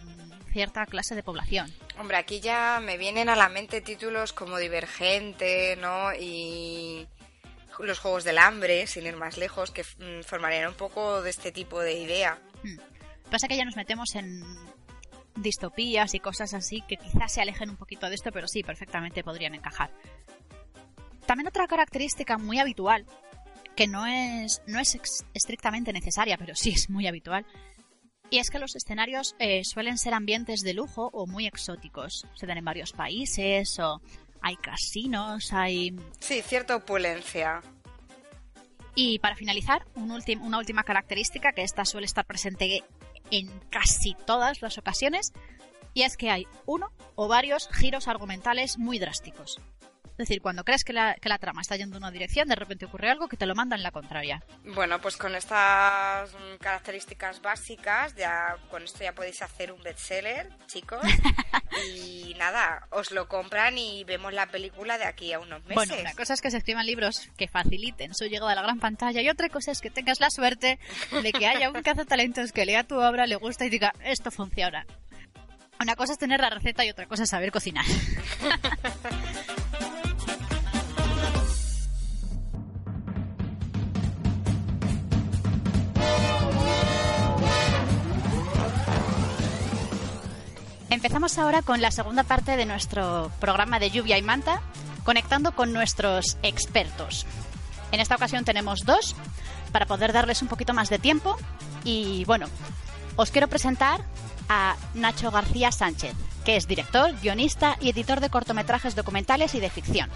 [0.55, 1.69] cierta clase de población.
[1.99, 6.13] Hombre, aquí ya me vienen a la mente títulos como Divergente, ¿no?
[6.17, 7.05] Y
[7.77, 11.51] los Juegos del Hambre, sin ir más lejos, que mm, formarían un poco de este
[11.51, 12.39] tipo de idea.
[12.63, 12.77] Hmm.
[13.29, 14.41] Pasa que ya nos metemos en
[15.35, 19.25] distopías y cosas así que quizás se alejen un poquito de esto, pero sí, perfectamente
[19.25, 19.91] podrían encajar.
[21.25, 23.05] También otra característica muy habitual
[23.75, 24.97] que no es, no es
[25.33, 27.45] estrictamente necesaria, pero sí es muy habitual.
[28.29, 32.25] Y es que los escenarios eh, suelen ser ambientes de lujo o muy exóticos.
[32.35, 34.01] Se dan en varios países o
[34.41, 35.95] hay casinos, hay...
[36.19, 37.61] Sí, cierta opulencia.
[38.95, 40.11] Y para finalizar, un
[40.41, 42.83] una última característica que esta suele estar presente
[43.31, 45.33] en casi todas las ocasiones,
[45.93, 49.59] y es que hay uno o varios giros argumentales muy drásticos.
[50.15, 52.55] Es decir, cuando crees que la, que la trama está yendo en una dirección, de
[52.55, 54.41] repente ocurre algo que te lo manda en la contraria.
[54.63, 61.01] Bueno, pues con estas características básicas, ya con esto ya podéis hacer un bestseller, chicos.
[61.93, 65.75] y nada, os lo compran y vemos la película de aquí a unos meses.
[65.75, 68.79] Bueno, una cosa es que se escriban libros que faciliten su llegada a la gran
[68.79, 70.79] pantalla y otra cosa es que tengas la suerte
[71.11, 74.85] de que haya un cazatalentos que lea tu obra, le gusta y diga, esto funciona.
[75.81, 77.85] Una cosa es tener la receta y otra cosa es saber cocinar.
[91.05, 94.63] Empezamos ahora con la segunda parte de nuestro programa de lluvia y manta,
[95.03, 97.27] conectando con nuestros expertos.
[97.91, 99.15] En esta ocasión tenemos dos
[99.71, 101.37] para poder darles un poquito más de tiempo
[101.83, 102.47] y bueno,
[103.17, 104.03] os quiero presentar
[104.49, 109.69] a Nacho García Sánchez, que es director, guionista y editor de cortometrajes documentales y de
[109.69, 110.09] ficción.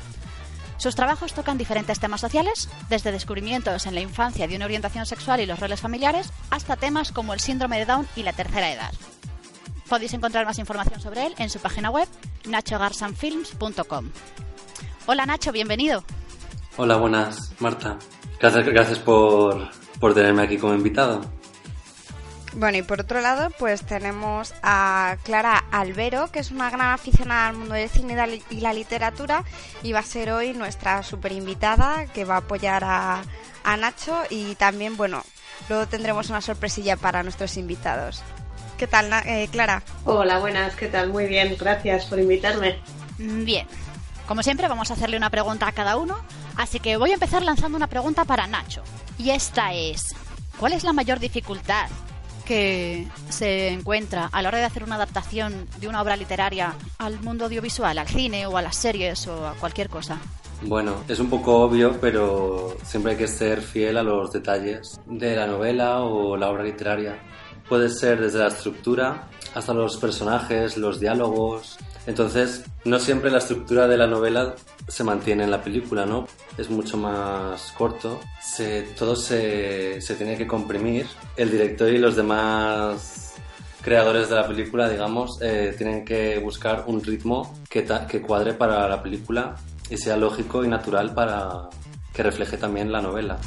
[0.78, 5.40] Sus trabajos tocan diferentes temas sociales, desde descubrimientos en la infancia de una orientación sexual
[5.40, 8.92] y los roles familiares, hasta temas como el síndrome de Down y la tercera edad.
[9.90, 12.08] Podéis encontrar más información sobre él en su página web
[12.46, 14.10] nachogarsanfilms.com.
[15.08, 16.04] Hola Nacho, bienvenido.
[16.78, 17.98] Hola, buenas, Marta.
[18.40, 19.70] Gracias, gracias por,
[20.00, 21.22] por tenerme aquí como invitado.
[22.54, 27.48] Bueno, y por otro lado, pues tenemos a Clara Albero, que es una gran aficionada
[27.50, 29.44] al mundo del cine y la li- y la literatura,
[29.84, 33.22] y va a ser hoy nuestra super invitada que va a apoyar a,
[33.64, 35.24] a Nacho y también, bueno,
[35.68, 38.24] luego tendremos una sorpresilla para nuestros invitados.
[38.80, 39.84] ¿Qué tal, eh, Clara?
[40.06, 41.10] Hola, buenas, ¿qué tal?
[41.10, 42.80] Muy bien, gracias por invitarme.
[43.18, 43.68] Mm, Bien,
[44.26, 46.16] como siempre vamos a hacerle una pregunta a cada uno,
[46.56, 48.82] así que voy a empezar lanzando una pregunta para Nacho.
[49.18, 50.16] Y esta es,
[50.58, 51.90] ¿cuál es la mayor dificultad
[52.46, 57.20] que se encuentra a la hora de hacer una adaptación de una obra literaria al
[57.20, 60.20] mundo audiovisual, al cine o a las series o a cualquier cosa?
[60.62, 65.36] Bueno, es un poco obvio, pero siempre hay que ser fiel a los detalles de
[65.36, 67.20] la novela o la obra literaria.
[67.70, 71.78] Puede ser desde la estructura hasta los personajes, los diálogos.
[72.08, 74.56] Entonces, no siempre la estructura de la novela
[74.88, 76.28] se mantiene en la película, ¿no?
[76.58, 78.20] Es mucho más corto.
[78.98, 81.06] Todo se, tiene que comprimir.
[81.38, 83.36] El director y los demás
[83.82, 87.86] creadores de la película, digamos, eh, tienen que buscar un ritmo que
[88.22, 89.56] cuadre para la película
[89.90, 91.70] y sea lógico y natural para
[92.14, 93.38] que refleje también la novela.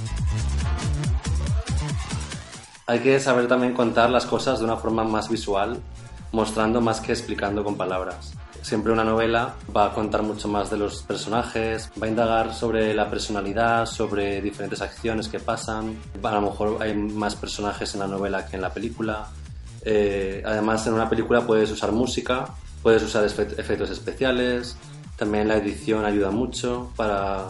[2.87, 5.81] Hay que saber también contar las cosas de una forma más visual,
[6.33, 8.33] mostrando más que explicando con palabras.
[8.63, 12.95] Siempre una novela va a contar mucho más de los personajes, va a indagar sobre
[12.95, 15.97] la personalidad, sobre diferentes acciones que pasan.
[16.23, 19.29] A lo mejor hay más personajes en la novela que en la película.
[19.85, 22.47] Eh, además, en una película puedes usar música,
[22.83, 24.77] puedes usar efectos especiales.
[25.17, 27.47] También la edición ayuda mucho para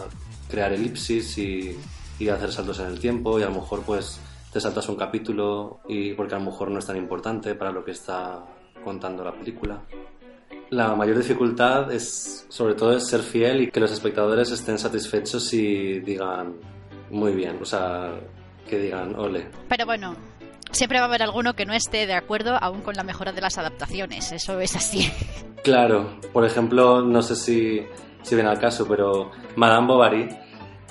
[0.49, 1.77] crear elipsis y,
[2.19, 3.39] y hacer saltos en el tiempo.
[3.39, 4.19] Y a lo mejor, pues,
[4.53, 7.83] te saltas un capítulo y porque a lo mejor no es tan importante para lo
[7.83, 8.45] que está
[8.83, 9.81] contando la película.
[10.69, 15.51] La mayor dificultad es, sobre todo, es ser fiel y que los espectadores estén satisfechos
[15.53, 16.55] y digan
[17.09, 18.11] muy bien, o sea,
[18.69, 19.47] que digan ole.
[19.67, 20.15] Pero bueno,
[20.71, 23.41] siempre va a haber alguno que no esté de acuerdo aún con la mejora de
[23.41, 25.11] las adaptaciones, eso es así.
[25.63, 27.83] Claro, por ejemplo, no sé si,
[28.21, 30.29] si viene al caso, pero Madame Bovary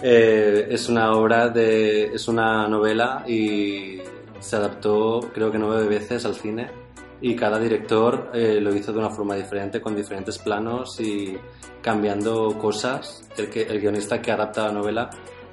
[0.02, 2.04] eh, es una obra de.
[2.14, 4.00] es una novela y
[4.40, 6.82] se adaptó creo que nueve veces al cine
[7.22, 11.38] y cada director eh, lo hizo de una forma diferente, con diferentes planos y
[11.80, 13.22] cambiando cosas.
[13.36, 15.08] El, que, el guionista que adapta la novela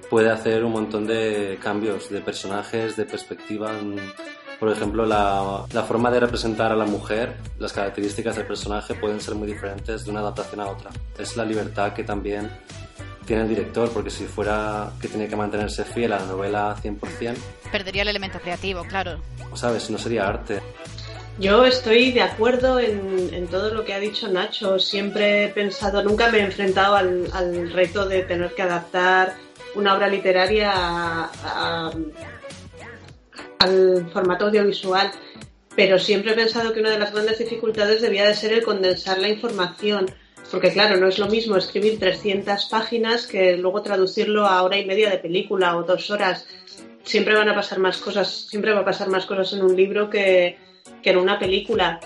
[0.10, 3.72] puede hacer un montón de cambios de personajes, de perspectiva.
[4.60, 9.22] Por ejemplo, la, la forma de representar a la mujer, las características del personaje pueden
[9.22, 10.90] ser muy diferentes de una adaptación a otra.
[11.20, 12.50] Es la libertad que también
[13.30, 17.36] tiene el director, porque si fuera que tiene que mantenerse fiel a la novela 100%,
[17.72, 19.20] Perdería el elemento creativo, claro.
[19.54, 19.88] ¿sabes?
[19.92, 20.60] No sería arte.
[21.38, 24.80] Yo estoy de acuerdo en, en todo lo que ha dicho Nacho.
[24.80, 29.36] Siempre he pensado, nunca me he enfrentado al, al reto de tener que adaptar
[29.76, 31.92] una obra literaria a- a-
[33.60, 35.12] al formato audiovisual,
[35.76, 39.20] pero siempre he pensado que una de las grandes dificultades debía de ser el condensar
[39.20, 40.08] la información.
[40.52, 44.86] Porque claro, no es lo mismo escribir 300 páginas que luego traducirlo a hora y
[44.86, 46.48] media de película o dos horas.
[47.04, 50.10] Siempre van a pasar más cosas, siempre va a pasar más cosas en un libro
[50.10, 50.58] que,
[51.02, 52.00] que en una película.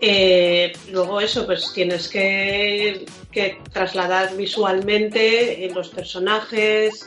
[0.00, 3.06] Eh, luego eso, pues tienes que,
[3.72, 7.06] trasladar visualmente eh, los personajes,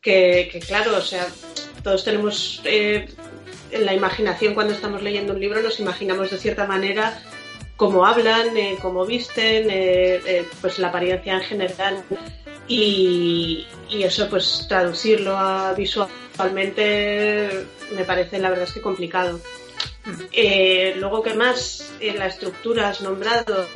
[0.00, 1.26] que, que, claro, o sea,
[1.82, 3.06] todos tenemos eh,
[3.70, 7.20] en la imaginación cuando estamos leyendo un libro, nos imaginamos de cierta manera
[7.76, 12.04] cómo hablan, eh, cómo visten, eh, eh, pues la apariencia en general.
[12.68, 19.40] Y, y, eso, pues traducirlo a visualmente me parece la verdad es que complicado.
[20.96, 21.92] luego, ¿qué más?
[22.00, 23.68] la estructura has nombrado.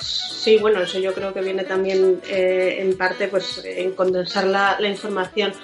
[0.00, 4.88] sí, bueno, eso yo creo que viene también en parte pues en condensar la, la
[4.88, 5.54] información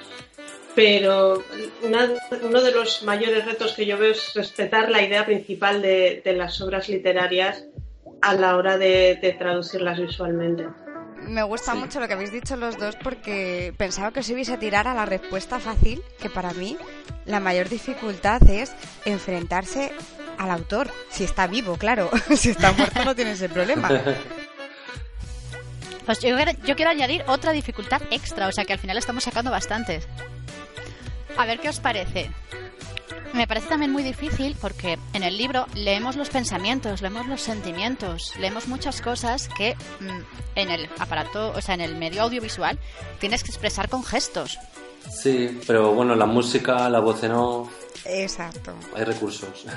[0.77, 1.43] pero
[1.83, 2.11] una,
[2.43, 6.33] uno de los mayores retos que yo veo es respetar la idea principal de, de
[6.35, 7.65] las obras literarias
[8.21, 10.67] a la hora de, de traducirlas visualmente.
[11.23, 11.79] Me gusta sí.
[11.79, 14.95] mucho lo que habéis dicho los dos porque pensaba que os ibais a tirar a
[14.95, 16.77] la respuesta fácil, que para mí
[17.25, 18.75] la mayor dificultad es
[19.07, 19.93] enfrentarse
[20.37, 23.89] al autor, si está vivo, claro, si está muerto no tienes el problema.
[26.05, 29.51] Pues yo, yo quiero añadir otra dificultad extra, o sea que al final estamos sacando
[29.51, 30.07] bastantes.
[31.39, 32.31] A ver qué os parece.
[33.33, 38.33] Me parece también muy difícil porque en el libro leemos los pensamientos, leemos los sentimientos,
[38.39, 40.21] leemos muchas cosas que mmm,
[40.55, 42.79] en el aparato, o sea, en el medio audiovisual
[43.21, 44.59] tienes que expresar con gestos.
[45.11, 47.71] Sí, pero bueno, la música, la voz no.
[48.05, 48.75] Exacto.
[48.95, 49.67] Hay recursos.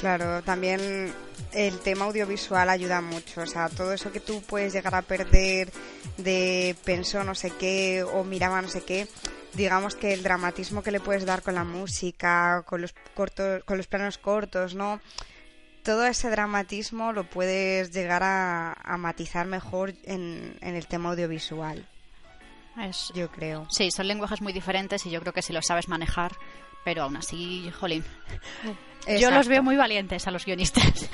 [0.00, 1.12] Claro, también
[1.52, 5.70] el tema audiovisual ayuda mucho, o sea, todo eso que tú puedes llegar a perder
[6.16, 9.06] de pensó no sé qué o miraba no sé qué,
[9.54, 13.76] digamos que el dramatismo que le puedes dar con la música, con los cortos, con
[13.76, 15.00] los planos cortos, ¿no?
[15.82, 21.86] Todo ese dramatismo lo puedes llegar a, a matizar mejor en, en, el tema audiovisual.
[22.78, 23.66] Es, yo creo.
[23.70, 26.32] Sí, son lenguajes muy diferentes y yo creo que si lo sabes manejar,
[26.84, 28.04] pero aún así, jolín.
[29.06, 29.18] Exacto.
[29.20, 30.84] Yo los veo muy valientes a los guionistas.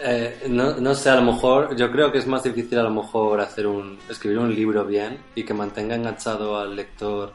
[0.00, 2.90] Eh, no, no, sé, a lo mejor, yo creo que es más difícil a lo
[2.90, 7.32] mejor hacer un, escribir un libro bien y que mantenga enganchado al lector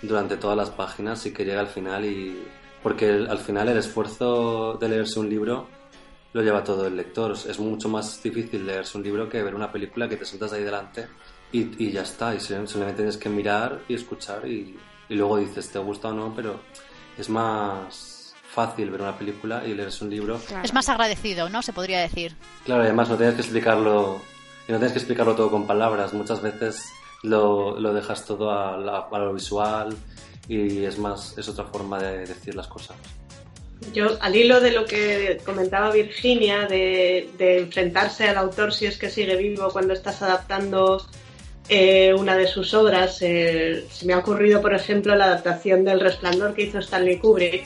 [0.00, 2.42] durante todas las páginas y que llegue al final y...
[2.82, 5.68] Porque al final el esfuerzo de leerse un libro
[6.32, 7.32] lo lleva todo el lector.
[7.32, 10.64] Es mucho más difícil leerse un libro que ver una película que te sientas ahí
[10.64, 11.06] delante
[11.52, 12.34] y, y ya está.
[12.34, 14.78] Y solamente tienes que mirar y escuchar y,
[15.10, 16.60] y luego dices, te gusta o no, pero
[17.18, 18.09] es más
[18.52, 20.38] fácil ver una película y leerse un libro.
[20.46, 20.64] Claro.
[20.64, 21.62] Es más agradecido, ¿no?
[21.62, 22.34] Se podría decir.
[22.64, 24.20] Claro, y además no tienes que explicarlo
[24.68, 26.12] y no tienes que explicarlo todo con palabras.
[26.12, 26.84] Muchas veces
[27.22, 29.96] lo, lo dejas todo a, la, a, lo visual
[30.48, 32.96] y es más es otra forma de decir las cosas.
[33.94, 38.98] Yo, al hilo de lo que comentaba Virginia, de, de enfrentarse al autor si es
[38.98, 41.02] que sigue vivo cuando estás adaptando
[41.72, 46.00] eh, una de sus obras, eh, se me ha ocurrido, por ejemplo, la adaptación del
[46.00, 47.64] Resplandor que hizo Stanley Kubrick,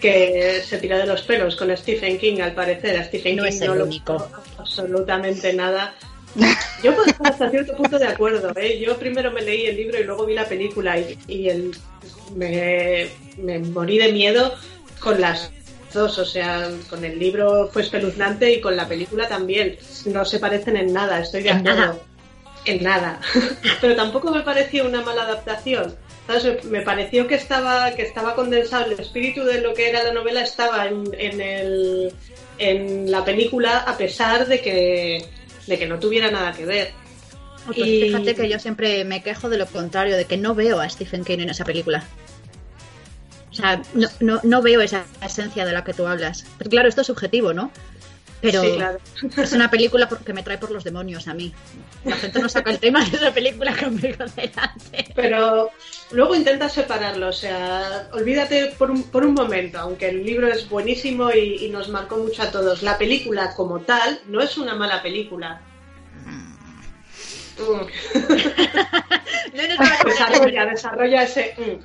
[0.00, 2.98] que se tira de los pelos con Stephen King, al parecer.
[2.98, 4.30] A Stephen no King es el no lo único.
[4.58, 5.94] absolutamente nada.
[6.82, 8.52] Yo puedo estar hasta cierto punto de acuerdo.
[8.56, 8.78] ¿eh?
[8.78, 11.76] Yo primero me leí el libro y luego vi la película y, y el,
[12.36, 13.08] me,
[13.38, 14.54] me, morí de miedo
[15.00, 15.50] con las
[15.92, 16.18] dos.
[16.18, 19.76] O sea, con el libro fue espeluznante y con la película también.
[20.06, 22.00] No se parecen en nada, estoy de acuerdo.
[22.68, 23.20] En nada.
[23.80, 25.96] Pero tampoco me pareció una mala adaptación.
[26.26, 26.64] ¿sabes?
[26.64, 30.42] Me pareció que estaba, que estaba condensado, el espíritu de lo que era la novela
[30.42, 32.12] estaba en, en, el,
[32.58, 35.24] en la película a pesar de que,
[35.66, 36.90] de que no tuviera nada que ver.
[37.64, 38.02] Pues y...
[38.02, 41.24] fíjate que yo siempre me quejo de lo contrario, de que no veo a Stephen
[41.24, 42.04] King en esa película.
[43.50, 46.44] O sea, no, no, no veo esa esencia de la que tú hablas.
[46.58, 47.70] Pero claro, esto es subjetivo, ¿no?
[48.40, 48.98] Pero sí, claro.
[49.36, 51.52] es una película que me trae por los demonios a mí.
[52.04, 55.12] La gente no saca el tema de esa película conmigo delante.
[55.14, 55.70] Pero
[56.12, 60.68] luego intenta separarlo, o sea, olvídate por un, por un momento, aunque el libro es
[60.68, 62.82] buenísimo y, y, nos marcó mucho a todos.
[62.82, 65.60] La película como tal no es una mala película.
[67.58, 67.86] Mm.
[70.06, 71.56] desarrolla, desarrolla ese.
[71.58, 71.78] Mm.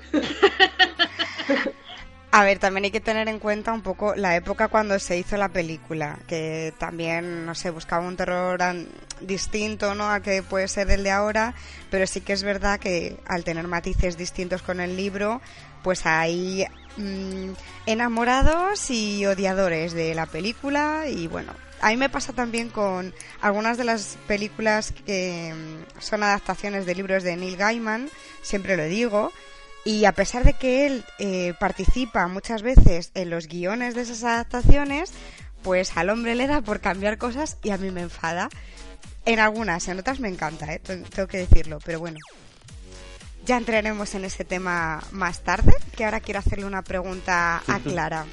[2.36, 5.38] A ver, también hay que tener en cuenta un poco la época cuando se hizo
[5.38, 8.59] la película, que también, no sé, buscaba un terror
[9.21, 10.09] distinto, ¿no?
[10.09, 11.53] A que puede ser el de ahora,
[11.91, 15.41] pero sí que es verdad que al tener matices distintos con el libro,
[15.84, 16.65] pues hay
[16.97, 17.51] mmm,
[17.86, 23.77] enamorados y odiadores de la película y bueno, a mí me pasa también con algunas
[23.77, 25.53] de las películas que
[25.99, 28.09] son adaptaciones de libros de Neil Gaiman,
[28.41, 29.31] siempre lo digo,
[29.86, 34.23] y a pesar de que él eh, participa muchas veces en los guiones de esas
[34.23, 35.11] adaptaciones,
[35.61, 38.49] pues al hombre le da por cambiar cosas y a mí me enfada.
[39.25, 40.79] En algunas, en otras me encanta, ¿eh?
[40.79, 42.19] tengo que decirlo, pero bueno.
[43.45, 48.25] Ya entraremos en ese tema más tarde, que ahora quiero hacerle una pregunta a Clara.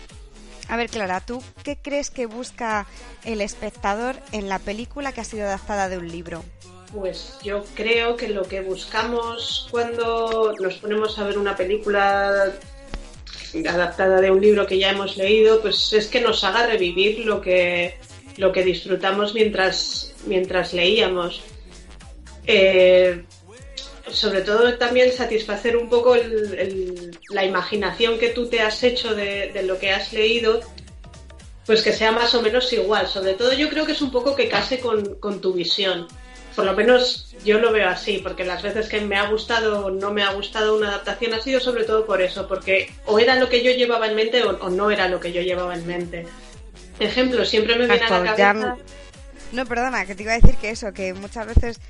[0.69, 2.87] A ver, Clara, ¿tú qué crees que busca
[3.25, 6.45] el espectador en la película que ha sido adaptada de un libro?
[6.93, 12.53] Pues yo creo que lo que buscamos cuando nos ponemos a ver una película
[13.69, 17.41] adaptada de un libro que ya hemos leído, pues es que nos haga revivir lo
[17.41, 17.97] que,
[18.37, 21.43] lo que disfrutamos mientras, mientras leíamos.
[22.47, 23.25] Eh,
[24.13, 26.17] sobre todo también satisfacer un poco
[27.31, 30.61] la imaginación que tú te has hecho de, lo que has leído,
[31.67, 33.07] pues que sea más o menos igual.
[33.09, 36.09] Sobre todo yo creo que es un poco que case con, tu visión.
[36.55, 39.91] Por lo menos yo lo veo así, porque las veces que me ha gustado o
[39.91, 43.37] no me ha gustado una adaptación ha sido sobre todo por eso, porque o era
[43.37, 46.27] lo que yo llevaba en mente o, no era lo que yo llevaba en mente.
[46.99, 48.77] Ejemplo, siempre me viene a la cabeza...
[49.53, 51.81] No, perdona, que te iba a decir que eso, que muchas veces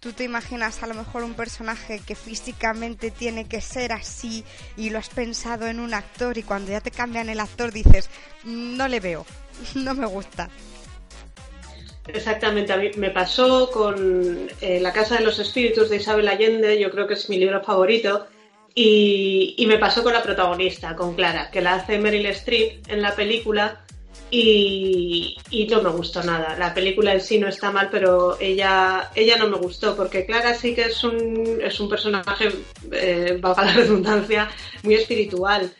[0.00, 4.44] tú te imaginas a lo mejor un personaje que físicamente tiene que ser así
[4.76, 8.08] y lo has pensado en un actor y cuando ya te cambian el actor dices,
[8.44, 9.26] no le veo,
[9.74, 10.48] no me gusta.
[12.06, 16.80] Exactamente, a mí me pasó con eh, La Casa de los Espíritus de Isabel Allende,
[16.80, 18.26] yo creo que es mi libro favorito,
[18.74, 23.02] y, y me pasó con la protagonista, con Clara, que la hace Meryl Streep en
[23.02, 23.82] la película
[24.34, 25.36] y,
[25.70, 26.56] no me gustó nada.
[26.58, 30.54] La película en sí no está mal, pero ella, ella no me gustó, porque Clara
[30.54, 32.50] sí que es un, es un personaje,
[32.92, 34.50] eh, valga la redundancia,
[34.82, 35.70] muy espiritual.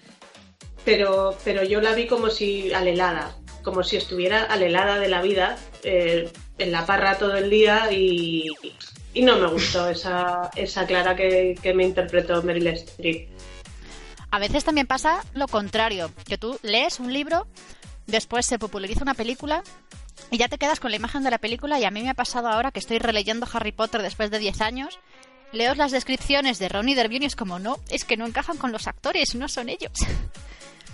[0.84, 5.58] Pero, pero yo la vi como si alelada, como si estuviera alelada de la vida,
[5.84, 8.44] eh, en la parra todo el día y,
[9.14, 13.28] y no me gustó esa, esa Clara que, que me interpretó Meryl Streep.
[14.30, 17.46] A veces también pasa lo contrario, que tú lees un libro
[18.06, 19.62] Después se populariza una película
[20.30, 22.14] y ya te quedas con la imagen de la película y a mí me ha
[22.14, 24.98] pasado ahora que estoy releyendo Harry Potter después de 10 años.
[25.52, 28.72] Leo las descripciones de Ron y y es como, no, es que no encajan con
[28.72, 29.92] los actores, no son ellos.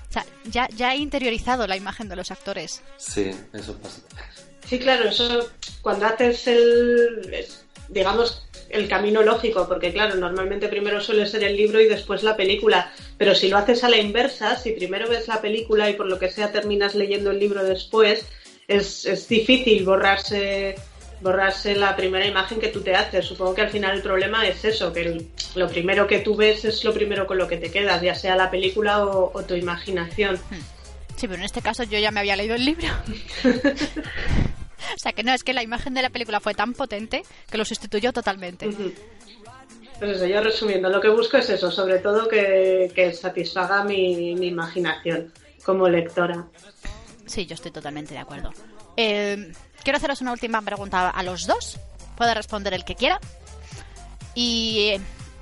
[0.09, 2.83] o sea, ya, ya he interiorizado la imagen de los actores.
[2.97, 4.01] Sí, eso pasa.
[4.67, 5.51] Sí, claro, eso
[5.83, 7.47] cuando haces el,
[7.89, 12.37] digamos, el camino lógico, porque claro, normalmente primero suele ser el libro y después la
[12.37, 16.07] película, pero si lo haces a la inversa, si primero ves la película y por
[16.07, 18.25] lo que sea terminas leyendo el libro después,
[18.67, 20.77] es, es difícil borrarse
[21.21, 23.25] borrarse la primera imagen que tú te haces.
[23.25, 26.85] Supongo que al final el problema es eso, que lo primero que tú ves es
[26.85, 30.39] lo primero con lo que te quedas, ya sea la película o, o tu imaginación.
[31.17, 32.89] Sí, pero en este caso yo ya me había leído el libro.
[34.97, 37.59] O sea que no, es que la imagen de la película fue tan potente que
[37.59, 38.69] lo sustituyó totalmente.
[39.99, 45.33] Pues eso, yo resumiendo, lo que busco es eso, sobre todo que, satisfaga mi, imaginación
[45.65, 46.47] como lectora.
[47.27, 48.53] Sí, yo estoy totalmente de acuerdo.
[48.97, 51.79] Eh, quiero haceros una última pregunta a los dos.
[52.17, 53.21] Puede responder el que quiera.
[54.35, 54.95] Y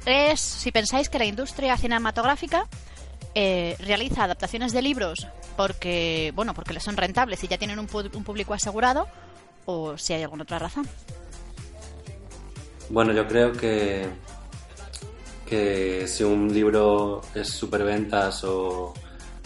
[0.07, 2.66] es si pensáis que la industria cinematográfica
[3.34, 5.26] eh, realiza adaptaciones de libros
[5.57, 9.09] porque, bueno, porque les son rentables y ya tienen un público asegurado,
[9.64, 10.86] o si hay alguna otra razón.
[12.88, 14.07] Bueno, yo creo que,
[15.44, 18.94] que si un libro es superventas o,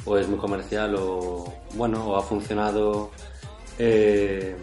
[0.05, 3.11] o es muy comercial o bueno o ha funcionado
[3.79, 4.57] eh,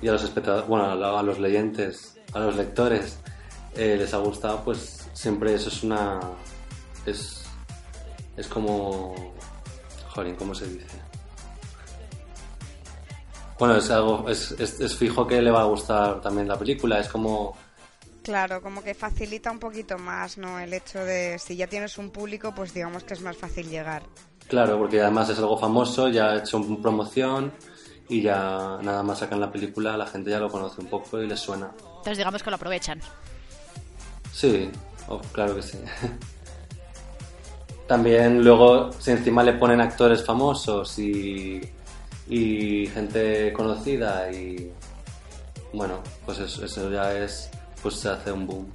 [0.00, 3.18] y a los espectadores, bueno, a los leyentes, a los lectores
[3.76, 6.20] eh, les ha gustado, pues siempre eso es una
[7.06, 7.42] es
[8.36, 9.14] es como
[10.08, 10.86] jolín, ¿cómo se dice?
[13.58, 17.08] Bueno, es algo, es, es, fijo que le va a gustar también la película, es
[17.08, 17.56] como...
[18.22, 20.58] Claro, como que facilita un poquito más, ¿no?
[20.58, 24.02] El hecho de si ya tienes un público, pues digamos que es más fácil llegar.
[24.48, 27.52] Claro, porque además es algo famoso, ya ha hecho promoción
[28.08, 31.26] y ya nada más sacan la película, la gente ya lo conoce un poco y
[31.26, 31.70] les suena.
[31.78, 33.00] Entonces digamos que lo aprovechan.
[34.32, 34.70] Sí,
[35.08, 35.78] oh, claro que sí.
[37.86, 41.60] También luego, si encima le ponen actores famosos y
[42.28, 44.70] y gente conocida y
[45.72, 47.50] bueno, pues eso, ya es,
[47.82, 48.72] pues se hace un boom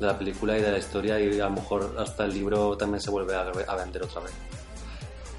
[0.00, 3.00] de la película y de la historia y a lo mejor hasta el libro también
[3.00, 4.32] se vuelve a, vender otra vez.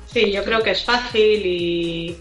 [0.08, 2.18] Sí, yo creo que es fácil y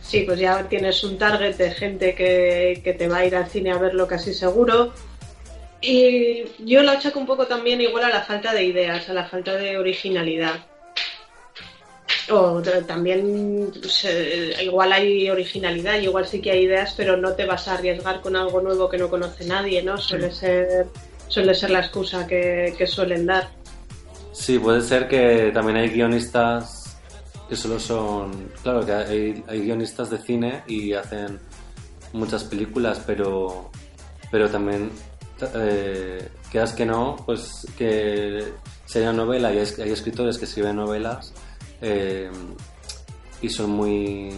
[0.00, 3.48] sí, pues ya tienes un target de gente que, que te va a ir al
[3.48, 4.92] cine a verlo casi seguro.
[5.80, 9.26] Y yo lo achaco un poco también igual a la falta de ideas, a la
[9.26, 10.64] falta de originalidad.
[12.30, 17.46] O también pues, eh, igual hay originalidad, igual sí que hay ideas, pero no te
[17.46, 19.96] vas a arriesgar con algo nuevo que no conoce nadie, ¿no?
[19.96, 20.86] Suele ser
[21.28, 23.48] suele ser la excusa que, suelen dar.
[24.32, 26.98] Sí, puede ser que también hay guionistas
[27.48, 28.50] que solo son...
[28.62, 31.38] Claro que hay, hay guionistas de cine y hacen
[32.12, 33.70] muchas películas, pero,
[34.30, 34.90] pero también,
[35.54, 38.52] eh, quedas que no, pues que
[38.84, 41.32] sería novela y hay, escritores que escriben novelas
[41.80, 42.30] eh,
[43.42, 44.30] y son muy...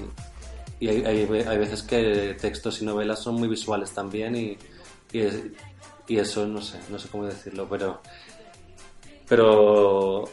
[0.81, 4.57] Y hay, hay, veces que textos y novelas son muy visuales también y,
[5.13, 5.43] y, es-
[6.07, 8.01] y eso no sé, no sé cómo decirlo, pero
[9.29, 10.25] pero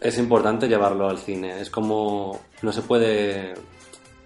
[0.00, 1.60] es importante llevarlo al cine.
[1.60, 3.54] Es como no se puede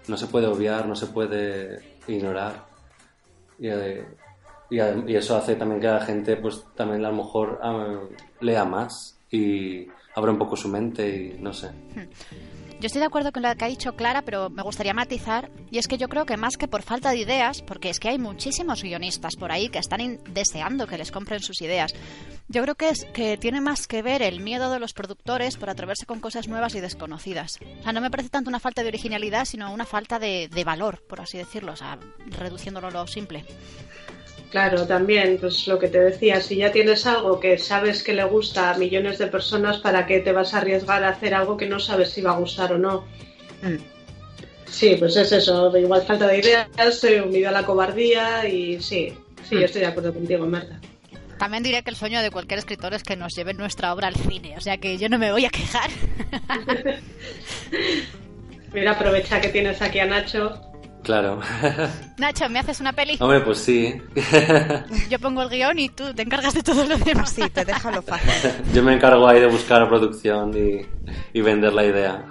[0.07, 2.65] no se puede obviar, no se puede ignorar.
[3.59, 4.05] Eh,
[4.69, 7.99] y, y eso hace también que la gente pues también a lo mejor ah,
[8.39, 11.71] lea más y abra un poco su mente y no sé.
[12.79, 15.77] Yo estoy de acuerdo con lo que ha dicho Clara, pero me gustaría matizar, y
[15.77, 18.17] es que yo creo que más que por falta de ideas, porque es que hay
[18.17, 21.93] muchísimos guionistas por ahí que están deseando que les compren sus ideas,
[22.49, 25.69] yo creo que es que tiene más que ver el miedo de los productores por
[25.69, 27.53] atreverse con cosas nuevas y desconocidas.
[27.79, 30.63] O sea, no me parece tanto una falta de originalidad, sino una falta de, de
[30.65, 31.97] valor, por así decirlo, o sea,
[32.37, 33.45] reduciéndolo a lo simple.
[34.55, 38.23] Claro, también, pues lo que te decía, si ya tienes algo que sabes que le
[38.23, 41.67] gusta a millones de personas, ¿para qué te vas a arriesgar a hacer algo que
[41.67, 43.03] no sabes si va a gustar o no?
[44.65, 49.13] Sí, pues es eso, igual falta de ideas, eh, unido a la cobardía y sí,
[49.43, 50.79] sí, yo estoy de acuerdo contigo, Marta.
[51.37, 54.15] También diré que el sueño de cualquier escritor es que nos lleven nuestra obra al
[54.15, 55.89] cine, o sea que yo no me voy a quejar.
[58.73, 60.61] Mira, aprovecha que tienes aquí a Nacho.
[61.05, 61.39] Claro.
[62.17, 63.17] Nacho, ¿me haces una peli?
[63.19, 64.01] Hombre, pues sí.
[65.07, 67.29] Yo pongo el guion y tú te encargas de todo lo demás.
[67.29, 68.51] Sí, te deja lo fácil.
[68.73, 70.81] Yo me encargo ahí de buscar producción y,
[71.31, 72.25] y vender la idea.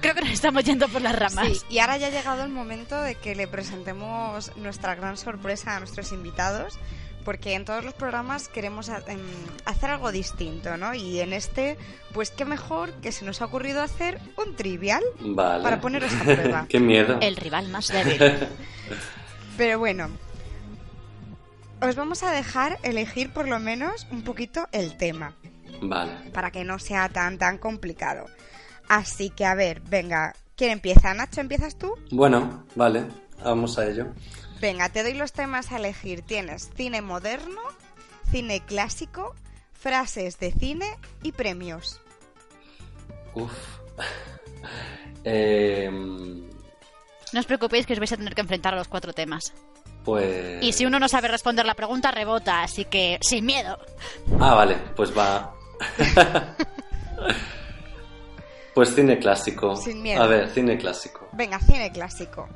[0.00, 1.48] Creo que nos estamos yendo por las ramas.
[1.48, 5.76] Sí, y ahora ya ha llegado el momento de que le presentemos nuestra gran sorpresa
[5.76, 6.78] a nuestros invitados,
[7.24, 9.20] porque en todos los programas queremos em,
[9.64, 10.94] hacer algo distinto, ¿no?
[10.94, 11.78] Y en este,
[12.12, 15.62] pues qué mejor que se nos ha ocurrido hacer un trivial Vale.
[15.62, 16.66] para poneros a prueba.
[16.68, 17.18] Qué miedo.
[17.20, 18.18] El rival más débil.
[19.56, 20.08] Pero bueno,
[21.80, 25.34] os vamos a dejar elegir por lo menos un poquito el tema,
[25.80, 26.12] Vale.
[26.32, 28.26] para que no sea tan tan complicado.
[28.88, 31.14] Así que a ver, venga, ¿quién empieza?
[31.14, 31.94] Nacho, ¿empiezas tú?
[32.10, 33.04] Bueno, vale.
[33.44, 34.06] Vamos a ello.
[34.62, 36.22] Venga, te doy los temas a elegir.
[36.22, 37.60] Tienes cine moderno,
[38.30, 39.34] cine clásico,
[39.72, 40.86] frases de cine
[41.22, 42.00] y premios.
[43.34, 43.52] Uf.
[45.24, 49.52] Eh, No os preocupéis que os vais a tener que enfrentar a los cuatro temas.
[50.04, 50.60] pues.
[50.62, 53.78] Y si uno no sabe responder la pregunta, rebota, así que sin miedo.
[54.40, 55.54] Ah, vale, pues va.
[58.74, 59.76] pues cine clásico.
[59.76, 60.20] Sin miedo.
[60.22, 61.28] A ver, cine clásico.
[61.32, 62.48] Venga, cine clásico.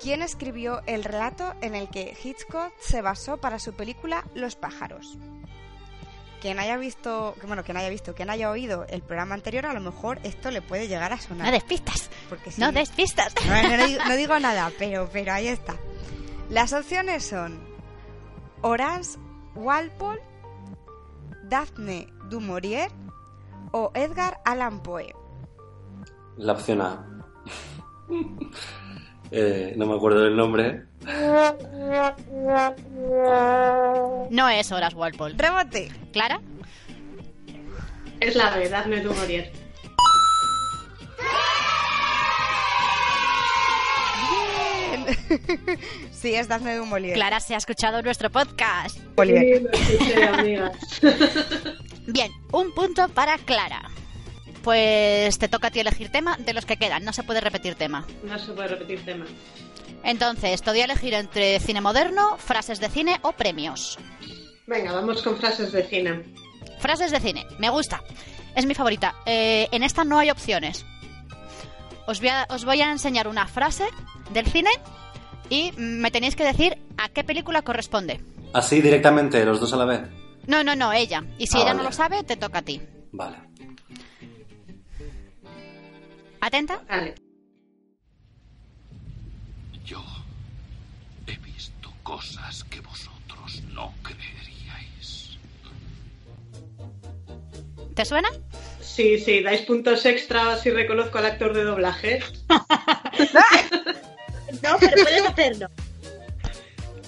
[0.00, 5.18] ¿Quién escribió el relato en el que Hitchcock se basó para su película Los pájaros?
[6.40, 9.80] Quien haya visto, bueno, quien haya visto, quien haya oído el programa anterior, a lo
[9.80, 11.46] mejor esto le puede llegar a sonar.
[11.46, 12.10] No des pistas.
[12.28, 12.60] Porque sí.
[12.60, 13.34] No des pistas.
[13.44, 15.74] No, no, no digo, no digo nada, pero, pero ahí está.
[16.48, 17.58] Las opciones son
[18.62, 19.18] Horace
[19.56, 20.22] Walpole,
[21.42, 22.90] Daphne du Maurier
[23.72, 25.12] o Edgar Allan Poe.
[26.36, 27.04] La opción A.
[29.30, 30.84] Eh, no me acuerdo del nombre.
[34.30, 35.34] No es Horas Walpole.
[35.36, 35.90] Rebote.
[36.12, 36.40] ¿Clara?
[38.20, 39.52] Es la de Daphne du Maurier.
[44.90, 45.06] Bien.
[46.10, 47.14] sí, es Daphne du Maurier.
[47.14, 48.96] Clara se ha escuchado nuestro podcast.
[48.96, 50.72] Sí, lo escuché, amigas.
[52.06, 53.82] Bien, un punto para Clara.
[54.72, 57.02] Pues te toca a ti elegir tema de los que quedan.
[57.02, 58.06] No se puede repetir tema.
[58.22, 59.24] No se puede repetir tema.
[60.04, 63.98] Entonces, te voy a elegir entre cine moderno, frases de cine o premios.
[64.66, 66.22] Venga, vamos con frases de cine.
[66.80, 68.02] Frases de cine, me gusta.
[68.54, 69.14] Es mi favorita.
[69.24, 70.84] Eh, en esta no hay opciones.
[72.06, 73.88] Os voy, a, os voy a enseñar una frase
[74.34, 74.70] del cine
[75.48, 78.20] y me tenéis que decir a qué película corresponde.
[78.52, 80.00] Así directamente, los dos a la vez.
[80.46, 81.24] No, no, no, ella.
[81.38, 81.78] Y si Ah, ella vale.
[81.78, 82.82] no lo sabe, te toca a ti.
[83.12, 83.47] Vale.
[86.40, 86.82] ¿Atenta?
[86.88, 87.14] Vale.
[89.84, 90.02] Yo
[91.26, 95.38] he visto cosas que vosotros no creeríais.
[97.94, 98.28] ¿Te suena?
[98.80, 102.20] Sí, sí, dais puntos extra si reconozco al actor de doblaje.
[104.62, 105.68] No, pero puedes hacerlo.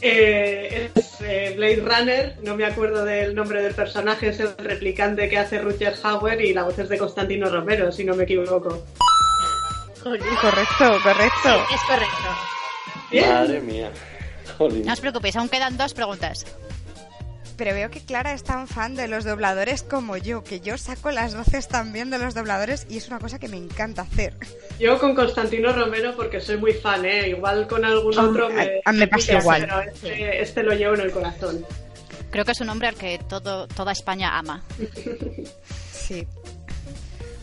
[0.03, 5.28] Eh, es eh, Blade Runner, no me acuerdo del nombre del personaje, es el replicante
[5.28, 8.85] que hace Rutger Hauer y la voz es de Constantino Romero, si no me equivoco.
[10.03, 11.64] Correcto, correcto.
[11.74, 12.28] Es correcto.
[13.11, 13.28] Bien.
[13.28, 13.90] Madre mía.
[14.57, 14.84] Jolín.
[14.84, 16.46] No os preocupéis, aún quedan dos preguntas.
[17.57, 21.11] Pero veo que Clara es tan fan de los dobladores como yo, que yo saco
[21.11, 24.34] las voces también de los dobladores y es una cosa que me encanta hacer.
[24.78, 27.28] Yo con Constantino Romero porque soy muy fan, ¿eh?
[27.28, 29.61] Igual con algún Ah, otro me, a- a mí me pasa igual.
[29.68, 31.66] Pero este, este lo llevo en el corazón.
[32.30, 34.62] Creo que es un hombre al que todo, toda España ama.
[35.92, 36.26] Sí.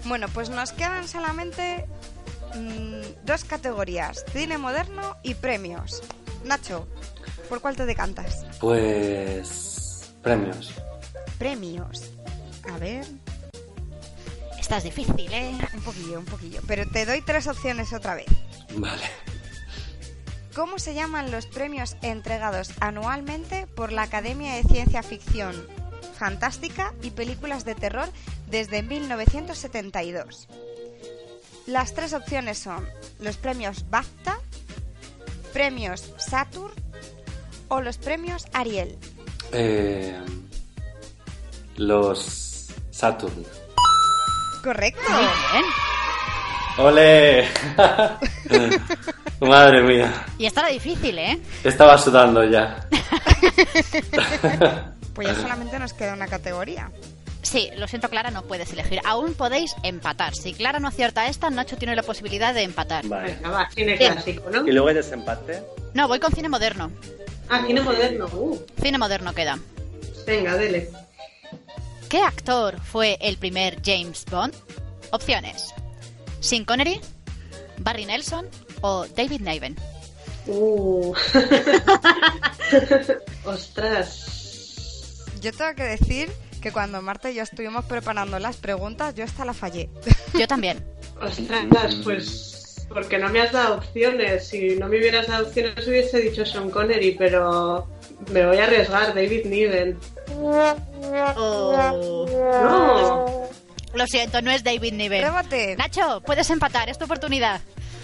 [0.05, 1.85] Bueno, pues nos quedan solamente
[2.55, 6.01] mm, dos categorías, cine moderno y premios.
[6.43, 6.87] Nacho,
[7.49, 8.45] ¿por cuál te decantas?
[8.59, 10.11] Pues.
[10.21, 10.71] Premios.
[11.37, 12.03] Premios.
[12.73, 13.05] A ver,
[14.59, 15.57] Esta es difícil, ¿eh?
[15.73, 16.59] un poquillo, un poquillo.
[16.67, 18.25] Pero te doy tres opciones otra vez.
[18.75, 19.03] Vale.
[20.53, 25.55] ¿Cómo se llaman los premios entregados anualmente por la Academia de Ciencia Ficción
[26.17, 28.09] Fantástica y Películas de Terror
[28.49, 30.47] desde 1972?
[31.67, 32.87] Las tres opciones son
[33.19, 34.39] los premios BAFTA,
[35.51, 36.71] premios Saturn
[37.67, 38.97] o los premios Ariel.
[39.51, 40.17] Eh,
[41.75, 43.45] los Saturn.
[44.63, 45.01] Correcto.
[45.09, 45.65] Muy bien.
[46.77, 47.49] ¡Ole!
[49.41, 50.25] Madre mía.
[50.37, 51.37] Y esta era difícil, ¿eh?
[51.65, 52.87] Estaba sudando ya.
[55.13, 56.91] Pues ya solamente nos queda una categoría.
[57.47, 58.99] Sí, lo siento, Clara, no puedes elegir.
[59.05, 60.35] Aún podéis empatar.
[60.35, 63.07] Si Clara no acierta esta, Nacho tiene la posibilidad de empatar.
[63.07, 63.35] Vale.
[63.35, 64.11] Venga, va, cine Bien.
[64.13, 64.67] clásico, ¿no?
[64.67, 65.63] ¿Y luego hay desempate?
[65.93, 66.91] No, voy con cine moderno.
[67.47, 68.25] Ah, cine moderno.
[68.33, 69.57] Uh, Cine moderno queda.
[70.25, 70.89] venga, dele.
[72.09, 74.53] ¿Qué actor fue el primer James Bond?
[75.11, 75.73] Opciones:
[76.41, 76.99] Sean Connery,
[77.77, 78.45] Barry Nelson
[78.81, 79.77] o David Niven.
[80.47, 81.13] Uh.
[83.45, 84.25] Ostras.
[85.41, 86.29] Yo tengo que decir
[86.59, 89.89] que cuando Marta y yo estuvimos preparando las preguntas, yo esta la fallé.
[90.33, 90.83] Yo también.
[91.21, 94.47] Ostras, pues porque no me has dado opciones.
[94.47, 97.87] Si no me hubieras dado opciones hubiese dicho Sean Connery, pero
[98.31, 99.97] me voy a arriesgar, David Niven.
[100.35, 100.75] Oh.
[102.63, 103.49] No.
[103.93, 105.23] Lo siento, no es David Niven.
[105.23, 105.75] Rébate.
[105.75, 107.61] Nacho, puedes empatar, es tu oportunidad.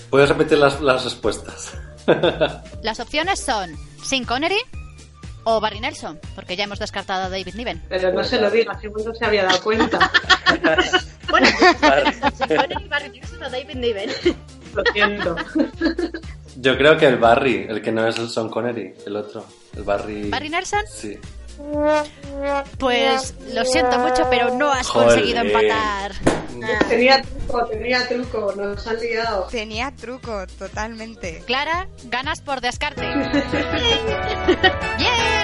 [0.10, 1.74] ¿Puedes repetir las, las respuestas?
[2.84, 4.60] Las opciones son Sean Connery
[5.46, 7.82] o Barry Nelson, porque ya hemos descartado a David Niven.
[7.90, 10.12] Pero no se lo diga, según no se había dado cuenta.
[11.30, 11.48] Bueno,
[11.82, 12.12] Barry.
[12.48, 14.10] Connery, Barry Nixon o David Niven.
[14.76, 15.36] Lo siento.
[16.58, 19.44] Yo creo que el Barry, el que no es el Sean Connery, el otro.
[19.76, 20.30] El Barry.
[20.30, 20.82] ¿Barry Nelson?
[20.88, 21.18] Sí.
[22.78, 25.10] Pues lo siento mucho, pero no has Joder.
[25.10, 26.12] conseguido empatar.
[26.88, 29.48] Tenía truco, tenía truco, nos han liado.
[29.52, 31.44] Tenía truco, totalmente.
[31.46, 33.02] Clara, ganas por descarte.
[34.98, 35.43] ¡Bien!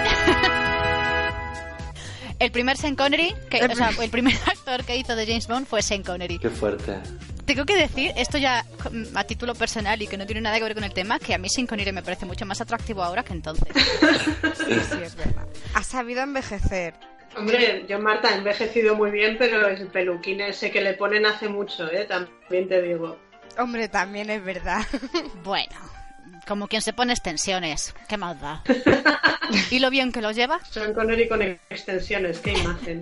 [2.40, 5.68] El primer Sean Connery, que, o sea, el primer actor que hizo de James Bond
[5.68, 6.40] fue Sean Connery.
[6.40, 6.98] Qué fuerte.
[7.46, 10.64] Tengo que decir, esto ya mm, a título personal y que no tiene nada que
[10.64, 13.24] ver con el tema, que a mí Sean Connery me parece mucho más atractivo ahora
[13.24, 13.68] que entonces.
[14.56, 15.48] Sí, sí, es verdad.
[15.74, 16.94] Ha sabido envejecer.
[17.36, 21.48] Hombre, yo Marta he envejecido muy bien, pero el peluquín ese que le ponen hace
[21.48, 22.06] mucho, ¿eh?
[22.06, 23.18] También te digo.
[23.58, 24.86] Hombre, también es verdad.
[25.44, 25.76] Bueno,
[26.50, 28.64] como quien se pone extensiones, qué más da.
[29.70, 30.60] ¿Y lo bien que lo lleva?
[30.66, 33.02] Sean Connery con extensiones, qué imagen.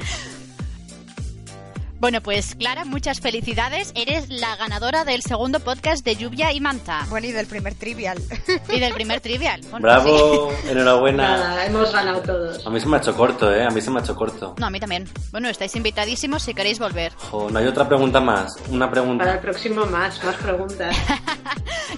[2.00, 3.92] Bueno, pues Clara, muchas felicidades.
[3.96, 7.06] Eres la ganadora del segundo podcast de Lluvia y Manta.
[7.10, 8.22] Bueno, y del primer trivial.
[8.72, 9.62] Y del primer trivial.
[9.72, 10.70] Bueno, Bravo, sí.
[10.70, 11.38] enhorabuena.
[11.38, 12.66] Nada, hemos ganado todos.
[12.68, 13.66] A mí se me ha hecho corto, ¿eh?
[13.66, 14.54] A mí se me ha hecho corto.
[14.60, 15.10] No, a mí también.
[15.32, 17.14] Bueno, estáis invitadísimos si queréis volver.
[17.16, 18.56] Jo, no hay otra pregunta más.
[18.70, 19.34] Una Para pregunta.
[19.34, 20.96] el próximo más, más preguntas.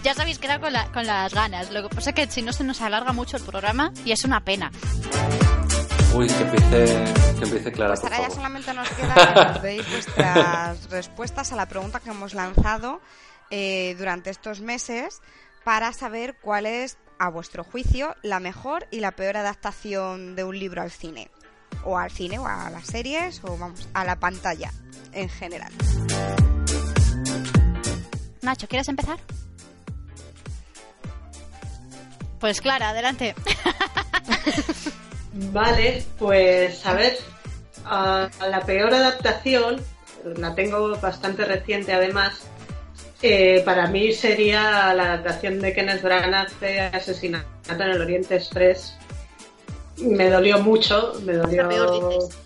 [0.04, 1.72] Ya os habéis quedado con, la- con las ganas.
[1.72, 4.24] Lo que pasa es que si no se nos alarga mucho el programa y es
[4.24, 4.72] una pena.
[6.14, 8.36] Uy, que empiece, que empiece Clara, Pues por ahora ya favor.
[8.36, 13.00] solamente nos queda que nos deis vuestras respuestas a la pregunta que hemos lanzado
[13.52, 15.22] eh, durante estos meses
[15.64, 20.58] para saber cuál es, a vuestro juicio, la mejor y la peor adaptación de un
[20.58, 21.30] libro al cine.
[21.84, 24.72] O al cine, o a las series, o vamos, a la pantalla
[25.14, 25.72] en general.
[28.42, 29.20] Nacho, ¿quieres empezar?
[32.40, 33.36] Pues Clara, adelante.
[35.34, 37.18] Vale, pues a ver,
[37.86, 39.80] a la peor adaptación,
[40.38, 42.42] la tengo bastante reciente además,
[43.22, 48.96] eh, para mí sería la adaptación de Kenneth Branagh de Asesinato en el Oriente Express.
[49.98, 51.64] Me dolió mucho, me dolió...
[51.64, 52.38] La peor, dices.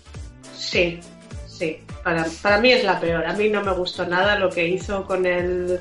[0.56, 1.00] Sí,
[1.46, 3.24] sí, para, para mí es la peor.
[3.24, 5.80] A mí no me gustó nada lo que hizo con el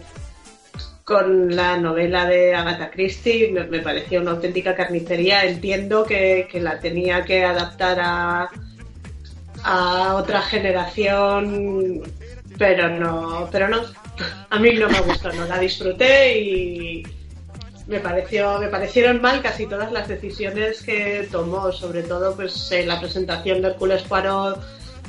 [1.04, 5.46] con la novela de Agatha Christie me, me parecía una auténtica carnicería.
[5.46, 8.50] Entiendo que, que la tenía que adaptar a,
[9.64, 12.04] a otra generación,
[12.58, 13.82] pero no, pero no.
[14.50, 17.04] A mí no me gustó, no la disfruté y,
[17.88, 23.00] me pareció me parecieron mal casi todas las decisiones que tomó sobre todo pues la
[23.00, 24.62] presentación de Hércules Poirot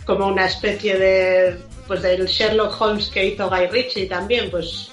[0.04, 4.90] como una especie de pues del Sherlock Holmes que hizo Guy Ritchie también pues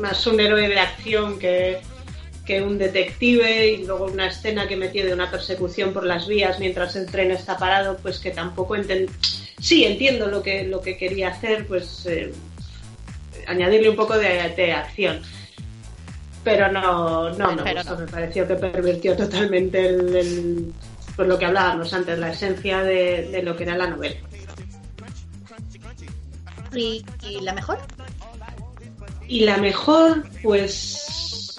[0.00, 1.78] más un héroe de acción que,
[2.44, 6.58] que un detective y luego una escena que metió de una persecución por las vías
[6.58, 9.12] mientras el tren está parado pues que tampoco entiendo
[9.60, 12.32] sí entiendo lo que lo que quería hacer pues eh,
[13.46, 15.20] añadirle un poco de, de acción
[16.44, 18.00] pero no, no me Pero gustó, no.
[18.02, 20.72] me pareció que pervirtió totalmente el, el-
[21.16, 24.16] pues lo que hablábamos antes, la esencia de, de lo que era la novela.
[26.74, 27.78] ¿Y, y la mejor?
[29.28, 31.56] Y la mejor, pues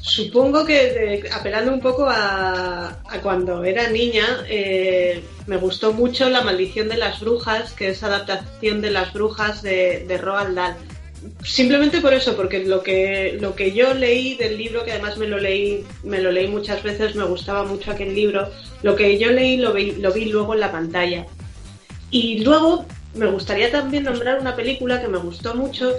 [0.00, 6.42] supongo que apelando un poco a, a cuando era niña, eh, me gustó mucho La
[6.42, 10.76] maldición de las brujas, que es adaptación de las brujas de, de Roald Dahl.
[11.44, 15.26] Simplemente por eso, porque lo que, lo que yo leí del libro, que además me
[15.26, 18.48] lo leí, me lo leí muchas veces, me gustaba mucho aquel libro,
[18.82, 21.26] lo que yo leí lo vi, lo vi luego en la pantalla.
[22.10, 25.92] Y luego me gustaría también nombrar una película que me gustó mucho,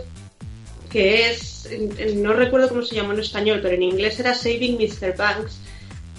[0.90, 1.70] que es,
[2.16, 5.16] no recuerdo cómo se llamó en español, pero en inglés era Saving Mr.
[5.16, 5.60] Banks,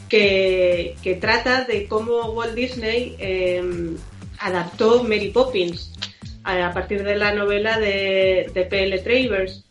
[0.08, 3.62] que, trata de cómo Walt Disney eh,
[4.38, 5.92] adaptó Mary Poppins
[6.42, 8.98] a, partir de la novela de, P.L.
[8.98, 9.64] Travers.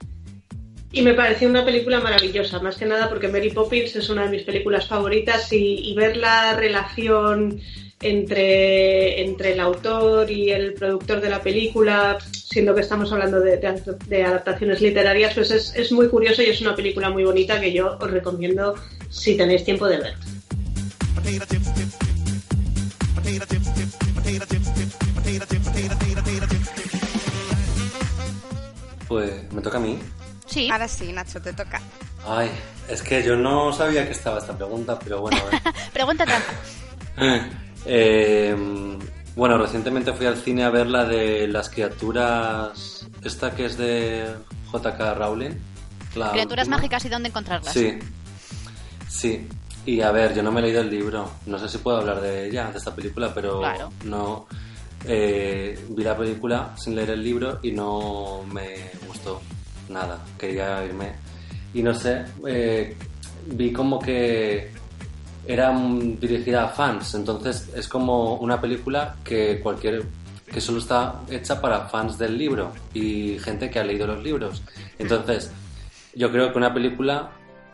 [0.91, 4.29] Y me pareció una película maravillosa, más que nada porque Mary Poppins es una de
[4.29, 7.61] mis películas favoritas y ver la relación
[8.01, 13.57] entre, entre el autor y el productor de la película, siendo que estamos hablando de,
[13.57, 17.59] de- de adaptaciones literarias, pues es, es muy curioso y es una película muy bonita
[17.59, 18.75] que yo os recomiendo
[19.09, 20.13] si tenéis tiempo de ver.
[29.07, 29.99] Pues me toca a mí.
[30.45, 30.69] Sí.
[30.71, 31.81] Ahora sí, Nacho, te toca.
[32.27, 32.49] Ay,
[32.89, 35.37] es que yo no sabía que estaba esta pregunta, pero bueno.
[35.93, 36.53] Pregunta trampa.
[37.85, 38.55] eh.
[39.35, 43.07] Bueno, recientemente fui al cine a ver la de las criaturas.
[43.23, 44.25] Esta que es de
[44.73, 45.51] JK Rowling.
[46.15, 46.77] la Criaturas última.
[46.77, 47.71] mágicas y dónde encontrarlas.
[47.73, 47.99] Sí,
[49.07, 49.47] sí.
[49.85, 51.29] Y a ver, yo no me he leído el libro.
[51.45, 53.91] No sé si puedo hablar de ella, de esta película, pero Claro.
[54.03, 54.47] no.
[55.05, 59.41] eh, vi la película sin leer el libro y no me gustó
[59.87, 60.19] nada.
[60.37, 61.13] Quería irme.
[61.73, 62.97] Y no sé, eh,
[63.45, 64.71] vi como que
[65.45, 65.75] era
[66.19, 67.15] dirigida a fans.
[67.15, 70.05] Entonces es como una película que cualquier
[70.51, 74.63] que solo está hecha para fans del libro y gente que ha leído los libros.
[74.97, 75.51] Entonces,
[76.15, 77.31] yo creo que una película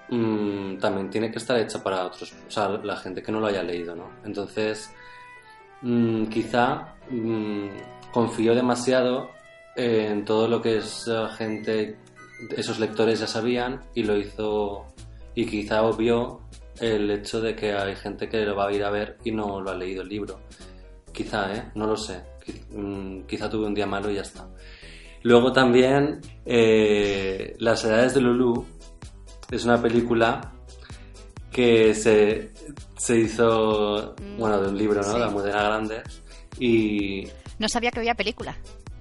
[0.09, 3.47] mm, también tiene que estar hecha para otros, o sea, la gente que no lo
[3.47, 4.09] haya leído, ¿no?
[4.25, 4.91] Entonces,
[5.81, 7.67] mm, quizá mm,
[8.11, 9.31] confío demasiado
[9.75, 11.97] en todo lo que esa gente,
[12.55, 14.85] esos lectores ya sabían y lo hizo,
[15.33, 16.41] y quizá obvió
[16.79, 19.61] el hecho de que hay gente que lo va a ir a ver y no
[19.61, 20.41] lo ha leído el libro.
[21.11, 21.71] Quizá, ¿eh?
[21.75, 22.21] No lo sé.
[22.71, 24.47] Mm, Quizá tuve un día malo y ya está.
[25.23, 28.65] Luego también eh, Las edades de Lulu
[29.49, 30.53] es una película
[31.51, 32.51] que se,
[32.97, 35.15] se hizo, bueno, de un libro, ¿no?
[35.15, 35.21] Sí.
[35.21, 36.03] Almudena Grande.
[36.59, 37.27] Y
[37.59, 38.55] No sabía que había película.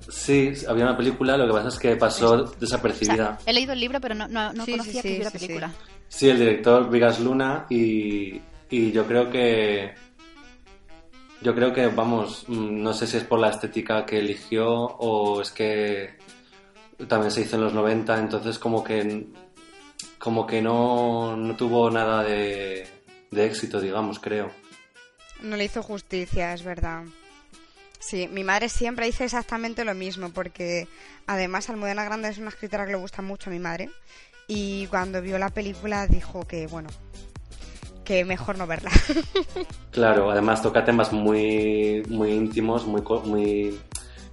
[0.09, 3.15] sí, había una película, lo que pasa es que pasó O desapercibida.
[3.17, 5.39] sea, he leído el libro, pero no, no, no Sí, conocía sí, que hubiera sí,
[5.39, 5.47] sí.
[5.47, 5.73] película.
[6.09, 8.41] Sí, el director Vigas Luna y,
[8.71, 9.95] y yo creo que
[11.41, 15.43] yo creo que vamos mm, no sé si es por la estética que eligió o
[15.43, 16.17] es que
[17.09, 19.27] también se hizo en los 90 entonces como que
[20.19, 22.87] como que no, no tuvo nada de,
[23.31, 24.51] de éxito digamos creo
[25.43, 27.05] No le hizo justicia, es verdad.
[27.99, 30.89] Sí, mi madre siempre dice exactamente lo mismo, porque
[31.27, 33.91] además Almudena Grande es una escritora que le gusta mucho a mi madre.
[34.47, 36.89] Y cuando vio la película dijo que, bueno,
[38.05, 38.91] que mejor no verla.
[39.91, 43.79] Claro, además toca temas muy, muy íntimos, muy, co- muy,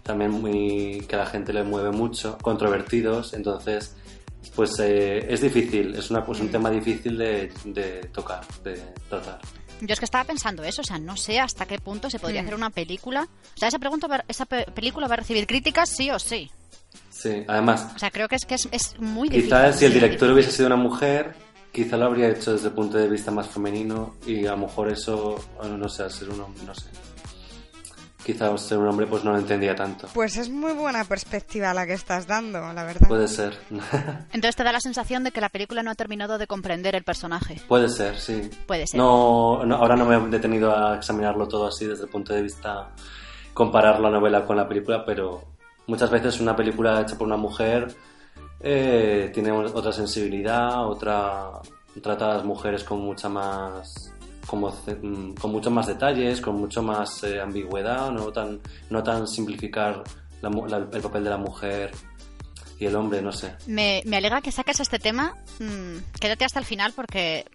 [0.01, 3.95] también muy, que a la gente le mueve mucho, controvertidos, entonces,
[4.55, 9.39] pues eh, es difícil, es una, pues, un tema difícil de, de tocar, de tratar.
[9.81, 12.41] Yo es que estaba pensando eso, o sea, no sé hasta qué punto se podría
[12.41, 12.45] Mm.
[12.45, 13.27] hacer una película.
[13.55, 16.49] O sea, esa, pregunta, va- esa pe- película va a recibir críticas sí o sí.
[17.09, 19.49] Sí, además, O sea, creo que es que es, es muy difícil.
[19.49, 20.33] quizás si el director difícil.
[20.33, 21.35] hubiese sido una mujer,
[21.71, 24.89] quizá lo habría hecho desde el punto de vista más femenino y a lo mejor
[24.89, 26.87] eso, no sé, al ser un hombre, no sé.
[28.25, 30.07] Quizá al ser un hombre pues no lo entendía tanto.
[30.13, 33.07] Pues es muy buena perspectiva la que estás dando, la verdad.
[33.07, 33.57] Puede ser.
[34.31, 37.03] Entonces te da la sensación de que la película no ha terminado de comprender el
[37.03, 37.59] personaje.
[37.67, 38.47] Puede ser, sí.
[38.67, 38.99] Puede ser.
[38.99, 42.43] No, no, ahora no me he detenido a examinarlo todo así desde el punto de
[42.43, 42.89] vista
[43.55, 45.43] comparar la novela con la película, pero
[45.87, 47.95] muchas veces una película hecha por una mujer
[48.59, 51.61] eh, tiene otra sensibilidad, otra
[52.01, 54.13] trata a las mujeres con mucha más
[54.45, 58.59] como, mm, con muchos más detalles, con mucho más eh, ambigüedad, no tan,
[58.89, 60.03] no tan simplificar
[60.41, 61.91] la, la, el papel de la mujer
[62.79, 63.55] y el hombre, no sé.
[63.67, 65.35] Me, me alegra que saques este tema.
[65.59, 67.45] Mm, quédate hasta el final porque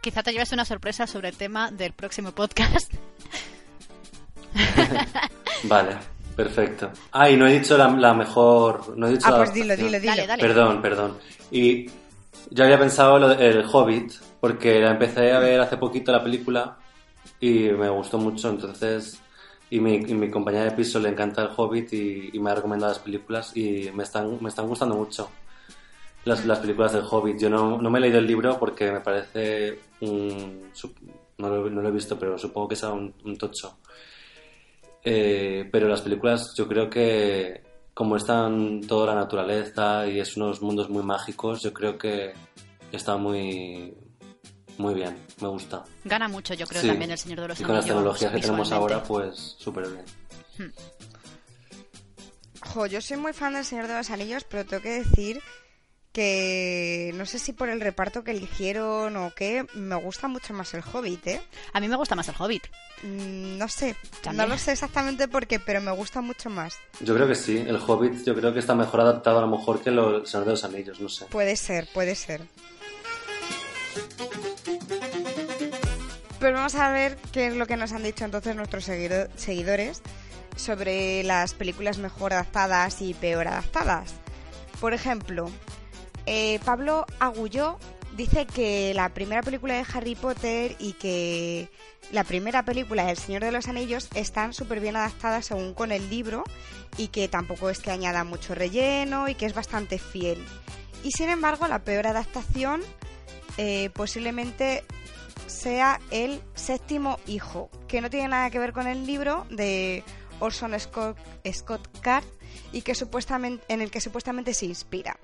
[0.00, 2.92] quizá te lleves una sorpresa sobre el tema del próximo podcast.
[5.64, 5.96] vale,
[6.44, 6.90] perfecto.
[7.12, 8.96] Ah, y no he dicho la, la mejor.
[8.96, 10.12] No he dicho ah, la pues dilo, dilo, dilo.
[10.14, 10.40] Dale, dale.
[10.42, 11.18] Perdón, perdón.
[11.50, 11.86] Y
[12.50, 16.22] yo había pensado lo de- el Hobbit, porque la empecé a ver hace poquito la
[16.22, 16.78] película
[17.40, 19.20] y me gustó mucho, entonces.
[19.70, 22.54] Y mi, y mi compañera de piso le encanta el Hobbit y, y me ha
[22.54, 25.28] recomendado las películas y me están, me están gustando mucho
[26.24, 27.38] las, las películas del Hobbit.
[27.38, 30.70] Yo no, no me he leído el libro porque me parece un...
[31.36, 33.76] No lo, no lo he visto, pero supongo que sea un, un tocho.
[35.10, 37.62] Eh, pero las películas yo creo que
[37.94, 42.34] como están toda la naturaleza y es unos mundos muy mágicos, yo creo que
[42.92, 43.94] está muy
[44.76, 45.82] muy bien, me gusta.
[46.04, 46.88] Gana mucho, yo creo, Sí.
[46.88, 49.88] también el Señor de los Y con las Anillos tecnologías que tenemos ahora, pues súper
[49.88, 50.04] bien.
[52.60, 55.40] Jo, yo soy muy fan del Señor de los Anillos, pero tengo que decir
[56.12, 60.72] que no sé si por el reparto que eligieron o qué, me gusta mucho más
[60.74, 61.40] el Hobbit, ¿eh?
[61.72, 62.64] A mí me gusta más el Hobbit.
[63.02, 64.48] Mm, No sé, También.
[64.48, 66.76] no lo sé exactamente por qué, pero me gusta mucho más.
[67.00, 69.80] Yo creo que sí, el Hobbit yo creo que está mejor adaptado a lo mejor
[69.82, 71.26] que lo- el Señor de los Anillos, no sé.
[71.26, 72.42] Puede ser, puede ser.
[76.40, 80.02] Pero vamos a ver qué es lo que nos han dicho entonces nuestros seguido- seguidores
[80.56, 84.14] sobre las películas mejor adaptadas y peor adaptadas.
[84.80, 85.50] Por ejemplo,
[86.30, 87.78] eh, Pablo Agulló
[88.14, 91.70] dice que la primera película de Harry Potter y que
[92.12, 96.10] la primera película del Señor de los Anillos están súper bien adaptadas según con el
[96.10, 96.44] libro
[96.98, 100.44] y que tampoco es que añada mucho relleno y que es bastante fiel.
[101.02, 102.82] Y sin embargo, la peor adaptación
[103.56, 104.84] eh, posiblemente
[105.46, 110.04] sea el séptimo hijo, que no tiene nada que ver con el libro de
[110.40, 111.16] Orson Scott,
[111.50, 112.24] Scott Card
[112.70, 115.18] y que supuestamente en el que supuestamente se inspira.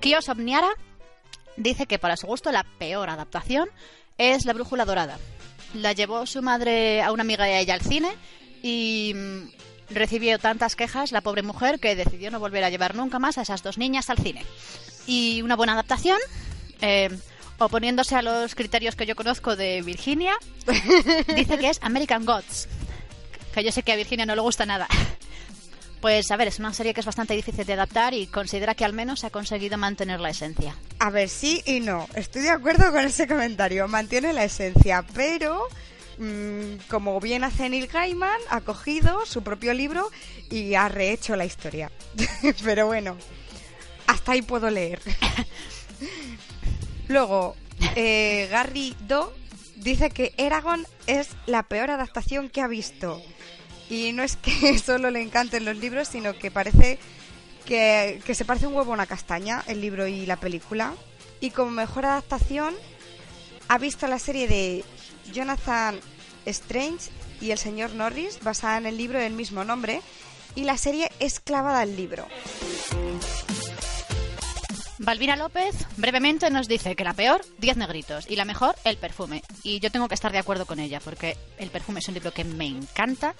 [0.00, 0.70] Kios Omniara
[1.56, 3.68] dice que para su gusto la peor adaptación
[4.16, 5.18] es La Brújula Dorada.
[5.74, 8.08] La llevó su madre a una amiga de ella al cine
[8.62, 13.18] y mm, recibió tantas quejas la pobre mujer que decidió no volver a llevar nunca
[13.18, 14.44] más a esas dos niñas al cine.
[15.06, 16.18] Y una buena adaptación,
[16.80, 17.10] eh,
[17.58, 20.36] oponiéndose a los criterios que yo conozco de Virginia,
[21.34, 22.68] dice que es American Gods.
[23.52, 24.86] Que yo sé que a Virginia no le gusta nada.
[26.00, 28.84] Pues a ver, es una serie que es bastante difícil de adaptar y considera que
[28.84, 30.76] al menos ha conseguido mantener la esencia.
[31.00, 32.06] A ver, sí y no.
[32.14, 33.88] Estoy de acuerdo con ese comentario.
[33.88, 35.66] Mantiene la esencia, pero
[36.18, 40.08] mm, como bien hace Neil Gaiman, ha cogido su propio libro
[40.50, 41.90] y ha rehecho la historia.
[42.64, 43.16] pero bueno,
[44.06, 45.00] hasta ahí puedo leer.
[47.08, 47.56] Luego,
[47.96, 49.34] eh, Gary Do
[49.76, 53.20] dice que Eragon es la peor adaptación que ha visto.
[53.90, 56.98] Y no es que solo le encanten los libros, sino que parece
[57.64, 60.94] que, que se parece un huevo a una castaña, el libro y la película.
[61.40, 62.74] Y como mejor adaptación,
[63.68, 64.84] ha visto la serie de
[65.32, 66.00] Jonathan
[66.46, 67.10] Strange
[67.40, 70.00] y el señor Norris, basada en el libro del mismo nombre,
[70.54, 72.26] y la serie es clavada al libro.
[74.98, 79.42] Valvina López brevemente nos dice que la peor, 10 negritos, y la mejor, El perfume.
[79.62, 82.32] Y yo tengo que estar de acuerdo con ella, porque El perfume es un libro
[82.32, 83.34] que me encanta,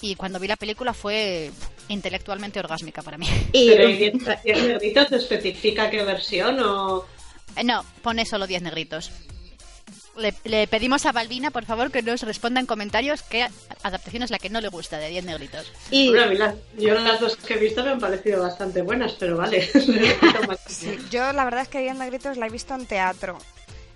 [0.00, 1.50] y cuando vi la película fue
[1.88, 3.28] intelectualmente orgásmica para mí.
[3.52, 7.04] Pero ¿y diez diez negritos especifica qué versión o...?
[7.56, 9.10] Eh, No, pone solo 10 negritos.
[10.16, 13.46] Le, le pedimos a Balbina, por favor, que nos responda en comentarios qué
[13.82, 15.70] adaptación es la que no le gusta de 10 negritos.
[16.08, 19.12] Hombre, a mí las- yo las dos que he visto me han parecido bastante buenas,
[19.18, 19.68] pero vale.
[20.68, 23.38] Sí, yo la verdad es que Diana Gritos la he visto en teatro.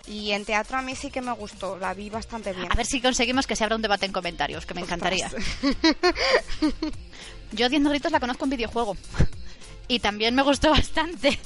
[0.07, 2.70] Y en teatro a mí sí que me gustó, la vi bastante bien.
[2.70, 5.31] A ver si conseguimos que se abra un debate en comentarios, que me encantaría.
[7.53, 8.97] Yo 10 negritos la conozco en videojuego.
[9.89, 11.39] Y también me gustó bastante.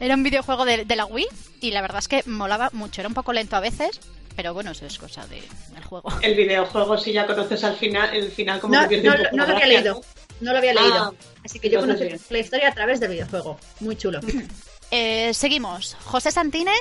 [0.00, 1.26] Era un videojuego de, de la Wii
[1.60, 3.00] y la verdad es que molaba mucho.
[3.00, 4.00] Era un poco lento a veces,
[4.36, 5.42] pero bueno, eso es cosa de-
[5.74, 6.08] del juego.
[6.22, 9.18] El videojuego, si ya conoces al final, el final como No, que pierde no, un
[9.24, 9.94] poco no la lo había gracia, leído.
[9.94, 10.28] ¿no?
[10.40, 10.94] No lo había leído.
[10.96, 11.12] Ah,
[11.44, 12.20] Así que yo conocí bien.
[12.30, 13.58] la historia a través del videojuego.
[13.80, 14.20] Muy chulo.
[14.90, 15.96] Eh, seguimos.
[16.04, 16.80] José Santínez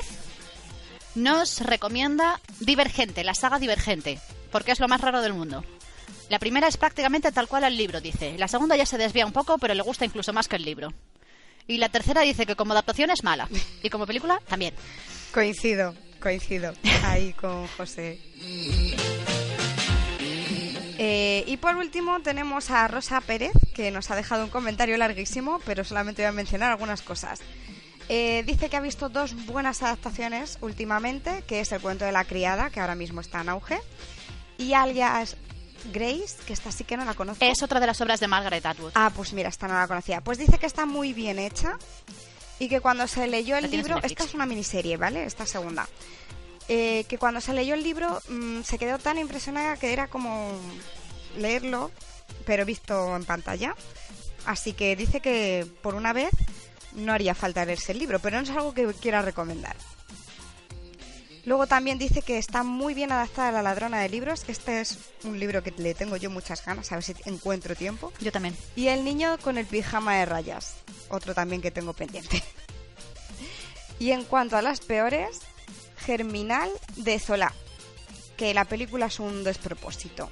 [1.16, 4.20] nos recomienda Divergente, la saga Divergente,
[4.52, 5.64] porque es lo más raro del mundo.
[6.30, 8.38] La primera es prácticamente tal cual el libro, dice.
[8.38, 10.94] La segunda ya se desvía un poco, pero le gusta incluso más que el libro.
[11.68, 13.50] Y la tercera dice que como adaptación es mala.
[13.84, 14.74] Y como película, también.
[15.34, 16.74] Coincido, coincido
[17.04, 18.20] ahí con José.
[21.00, 25.62] Eh, y por último tenemos a Rosa Pérez que nos ha dejado un comentario larguísimo,
[25.66, 27.40] pero solamente voy a mencionar algunas cosas.
[28.10, 32.24] Eh, dice que ha visto dos buenas adaptaciones últimamente, que es El cuento de la
[32.24, 33.80] criada, que ahora mismo está en auge,
[34.58, 35.36] y alias
[35.86, 37.44] Grace, que esta sí que no la conozco.
[37.44, 38.92] Es otra de las obras de Margaret Atwood.
[38.96, 40.22] Ah, pues mira, esta no la conocía.
[40.22, 41.78] Pues dice que está muy bien hecha
[42.60, 45.26] y que cuando se leyó el libro, esta es una miniserie, ¿vale?
[45.26, 45.88] Esta segunda.
[46.70, 50.52] Eh, que cuando se leyó el libro mm, se quedó tan impresionada que era como
[51.38, 51.92] leerlo,
[52.46, 53.76] pero visto en pantalla.
[54.46, 56.32] Así que dice que por una vez
[56.94, 59.76] no haría falta leerse el libro, pero no es algo que quiera recomendar.
[61.48, 64.82] Luego también dice que está muy bien adaptada a La ladrona de libros, que este
[64.82, 68.12] es un libro que le tengo yo muchas ganas, a ver si encuentro tiempo.
[68.20, 68.54] Yo también.
[68.76, 70.76] Y El niño con el pijama de rayas,
[71.08, 72.44] otro también que tengo pendiente.
[74.00, 75.40] y en cuanto a las peores,
[76.00, 77.54] Germinal de Zola,
[78.36, 80.30] que la película es un despropósito.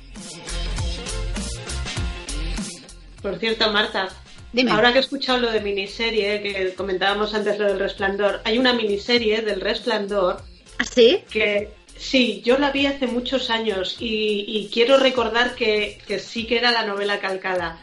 [3.22, 4.10] Por cierto, Marta,
[4.52, 4.72] Dime.
[4.72, 8.74] ahora que he escuchado lo de miniserie, que comentábamos antes lo del resplandor, hay una
[8.74, 10.44] miniserie del resplandor
[10.78, 11.24] ¿Ah, sí?
[11.30, 16.46] que sí, yo la vi hace muchos años y, y quiero recordar que, que sí
[16.46, 17.80] que era la novela calcada.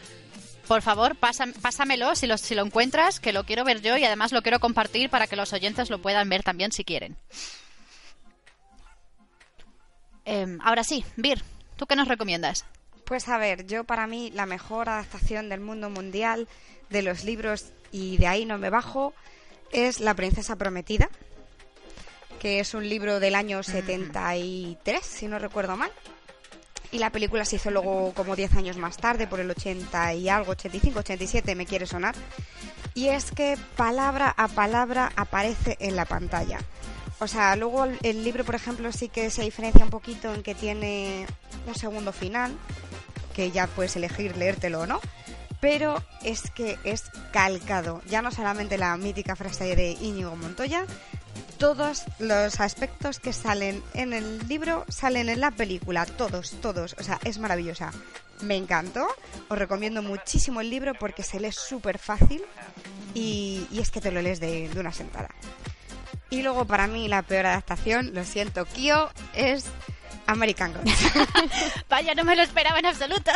[0.68, 4.04] Por favor, pásam- pásamelo si lo, si lo encuentras, que lo quiero ver yo y
[4.04, 7.16] además lo quiero compartir para que los oyentes lo puedan ver también si quieren.
[10.24, 11.42] Em, ahora sí, Vir,
[11.76, 12.64] ¿tú qué nos recomiendas?
[13.04, 16.46] Pues a ver, yo para mí la mejor adaptación del mundo mundial
[16.90, 19.12] de los libros y de ahí no me bajo
[19.72, 21.08] es La princesa prometida,
[22.42, 25.92] que es un libro del año 73, si no recuerdo mal.
[26.90, 30.28] Y la película se hizo luego como 10 años más tarde, por el 80 y
[30.28, 32.16] algo, 85, 87 me quiere sonar.
[32.94, 36.58] Y es que palabra a palabra aparece en la pantalla.
[37.20, 40.56] O sea, luego el, libro, por ejemplo, sí que se diferencia un poquito en que
[40.56, 41.28] tiene
[41.68, 42.52] un segundo final,
[43.36, 45.00] que ya puedes elegir leértelo o no.
[45.60, 48.02] Pero es que es calcado.
[48.08, 50.86] Ya no solamente la mítica frase de Íñigo Montoya,
[51.62, 56.06] todos los aspectos que salen en el libro salen en la película.
[56.06, 56.96] Todos, todos.
[56.98, 57.92] O sea, es maravillosa.
[58.40, 59.06] Me encantó.
[59.48, 62.42] Os recomiendo muchísimo el libro porque se lee súper fácil
[63.14, 65.28] y, es que te lo lees de, de una sentada.
[66.30, 69.66] Y luego para mí la peor adaptación, lo siento, Kyo, es
[70.26, 70.92] American Gods.
[71.88, 73.30] Vaya, no me lo esperaba en absoluto.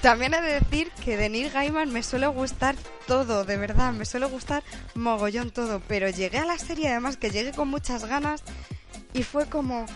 [0.00, 4.04] También he de decir que de Neil Gaiman me suele gustar todo, de verdad, me
[4.04, 4.62] suele gustar
[4.94, 8.42] mogollón todo, pero llegué a la serie además que llegué con muchas ganas
[9.12, 9.86] y fue como,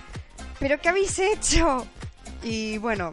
[0.59, 1.87] ¿pero qué habéis hecho?
[2.49, 3.13] Y bueno,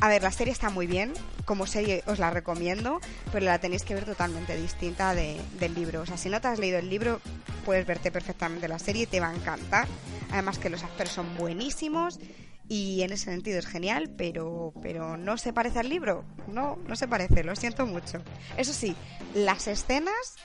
[0.00, 1.12] a ver, la serie está muy bien,
[1.44, 3.00] como serie os la recomiendo,
[3.32, 6.02] pero la tenéis que ver totalmente distinta de- del libro.
[6.02, 7.20] O sea, si no te has leído el libro,
[7.64, 9.88] puedes verte perfectamente la serie y te va a encantar.
[10.30, 12.20] Además que los actores son buenísimos
[12.68, 16.24] y en ese sentido es genial, pero, pero no se parece al libro.
[16.46, 18.22] No, no se parece, lo siento mucho.
[18.56, 18.94] Eso sí,
[19.34, 20.36] las escenas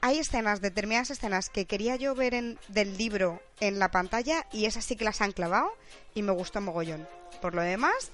[0.00, 4.64] hay escenas, determinadas escenas que quería yo ver en, del libro en la pantalla y
[4.64, 5.68] esas sí que las han clavado
[6.14, 7.06] y me gustó mogollón.
[7.42, 8.12] Por lo demás,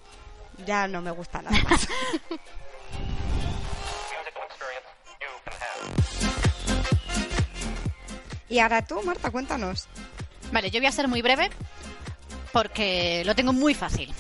[0.67, 1.87] ya no me gusta nada más.
[8.49, 9.87] y ahora tú, Marta, cuéntanos.
[10.51, 11.51] Vale, yo voy a ser muy breve
[12.53, 14.15] porque lo tengo muy fácil.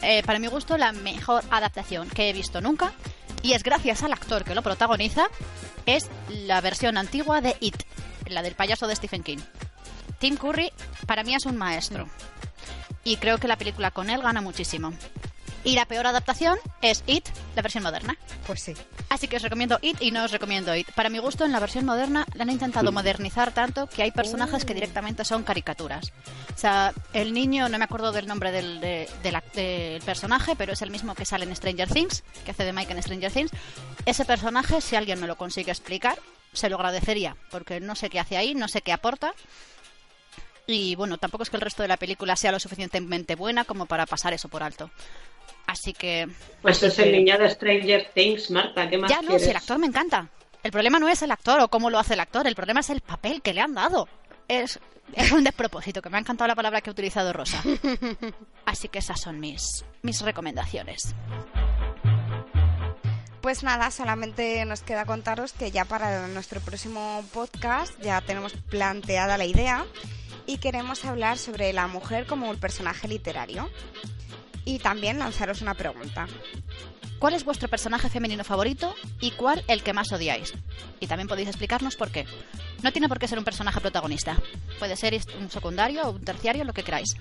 [0.00, 2.94] Eh, para mi gusto, la mejor adaptación que he visto nunca,
[3.42, 5.26] y es gracias al actor que lo protagoniza,
[5.84, 7.76] es la versión antigua de It,
[8.28, 9.40] la del payaso de Stephen King.
[10.18, 10.72] Tim Curry
[11.06, 12.08] para mí es un maestro.
[13.04, 14.92] Y creo que la película con él gana muchísimo.
[15.66, 17.26] Y la peor adaptación es It,
[17.56, 18.18] la versión moderna.
[18.46, 18.74] Pues sí.
[19.08, 20.90] Así que os recomiendo It y no os recomiendo It.
[20.92, 24.66] Para mi gusto, en la versión moderna la han intentado modernizar tanto que hay personajes
[24.66, 26.12] que directamente son caricaturas.
[26.54, 30.54] O sea, el niño, no me acuerdo del nombre del, de- de la- del personaje,
[30.54, 33.32] pero es el mismo que sale en Stranger Things, que hace de Mike en Stranger
[33.32, 33.50] Things.
[34.04, 36.18] Ese personaje, si alguien me lo consigue explicar,
[36.52, 39.32] se lo agradecería, porque no sé qué hace ahí, no sé qué aporta.
[40.66, 43.86] Y bueno, tampoco es que el resto de la película sea lo suficientemente buena como
[43.86, 44.90] para pasar eso por alto.
[45.66, 46.28] Así que...
[46.62, 49.44] Pues así es el niño de Stranger Things, Marta, ¿qué más ya no, quieres?
[49.44, 50.28] si el actor me encanta.
[50.62, 52.90] El problema no es el actor o cómo lo hace el actor, el problema es
[52.90, 54.08] el papel que le han dado.
[54.48, 54.78] Es,
[55.12, 57.62] es un despropósito, que me ha encantado la palabra que ha utilizado Rosa.
[58.64, 61.14] Así que esas son mis, mis recomendaciones.
[63.42, 69.36] Pues nada, solamente nos queda contaros que ya para nuestro próximo podcast ya tenemos planteada
[69.36, 69.84] la idea
[70.46, 73.68] y queremos hablar sobre la mujer como un personaje literario.
[74.64, 76.26] Y también lanzaros una pregunta.
[77.24, 80.52] Cuál es vuestro personaje femenino favorito y cuál el que más odiáis.
[81.00, 82.26] Y también podéis explicarnos por qué.
[82.82, 84.36] No tiene por qué ser un personaje protagonista.
[84.78, 87.16] Puede ser un secundario o un terciario, lo que queráis.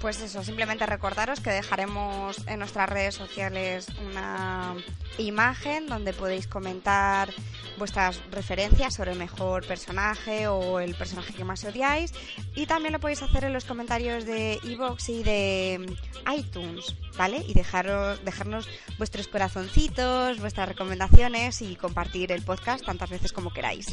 [0.00, 4.76] Pues eso, simplemente recordaros que dejaremos en nuestras redes sociales una
[5.18, 7.30] imagen donde podéis comentar
[7.78, 12.12] vuestras referencias sobre el mejor personaje o el personaje que más odiáis.
[12.54, 15.96] Y también lo podéis hacer en los comentarios de iVoox y de
[16.36, 17.44] iTunes, ¿vale?
[17.48, 18.68] Y dejaros, dejarnos
[18.98, 23.86] vuestros corazoncitos, vuestras recomendaciones y compartir el podcast tantas veces como queráis.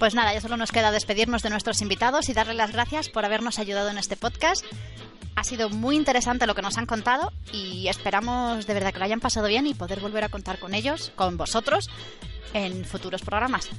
[0.00, 3.24] Pues nada, ya solo nos queda despedirnos de nuestros invitados y darles las gracias por
[3.24, 4.64] habernos ayudado en este podcast.
[5.36, 9.04] Ha sido muy interesante lo que nos han contado y esperamos de verdad que lo
[9.04, 11.88] hayan pasado bien y poder volver a contar con ellos, con vosotros,
[12.52, 13.70] en futuros programas.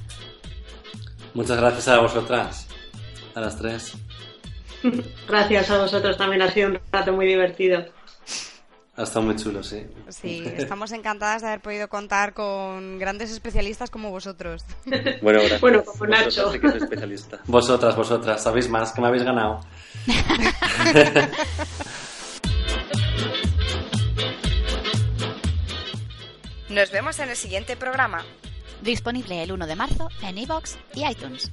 [1.34, 2.66] Muchas gracias a vosotras,
[3.34, 3.92] a las tres.
[5.28, 7.86] Gracias a vosotros también, ha sido un rato muy divertido.
[8.96, 9.86] Ha estado muy chulo, sí.
[10.08, 14.64] Sí, estamos encantadas de haber podido contar con grandes especialistas como vosotros.
[15.22, 15.60] Bueno, gracias.
[15.60, 16.24] Bueno, como Nacho.
[16.26, 17.40] Vosotras, sí que soy especialista.
[17.46, 19.60] Vosotras, vosotras, sabéis más, que me habéis ganado.
[26.68, 28.24] Nos vemos en el siguiente programa.
[28.82, 31.50] Disponible el 1 de marzo en iVoox y iTunes.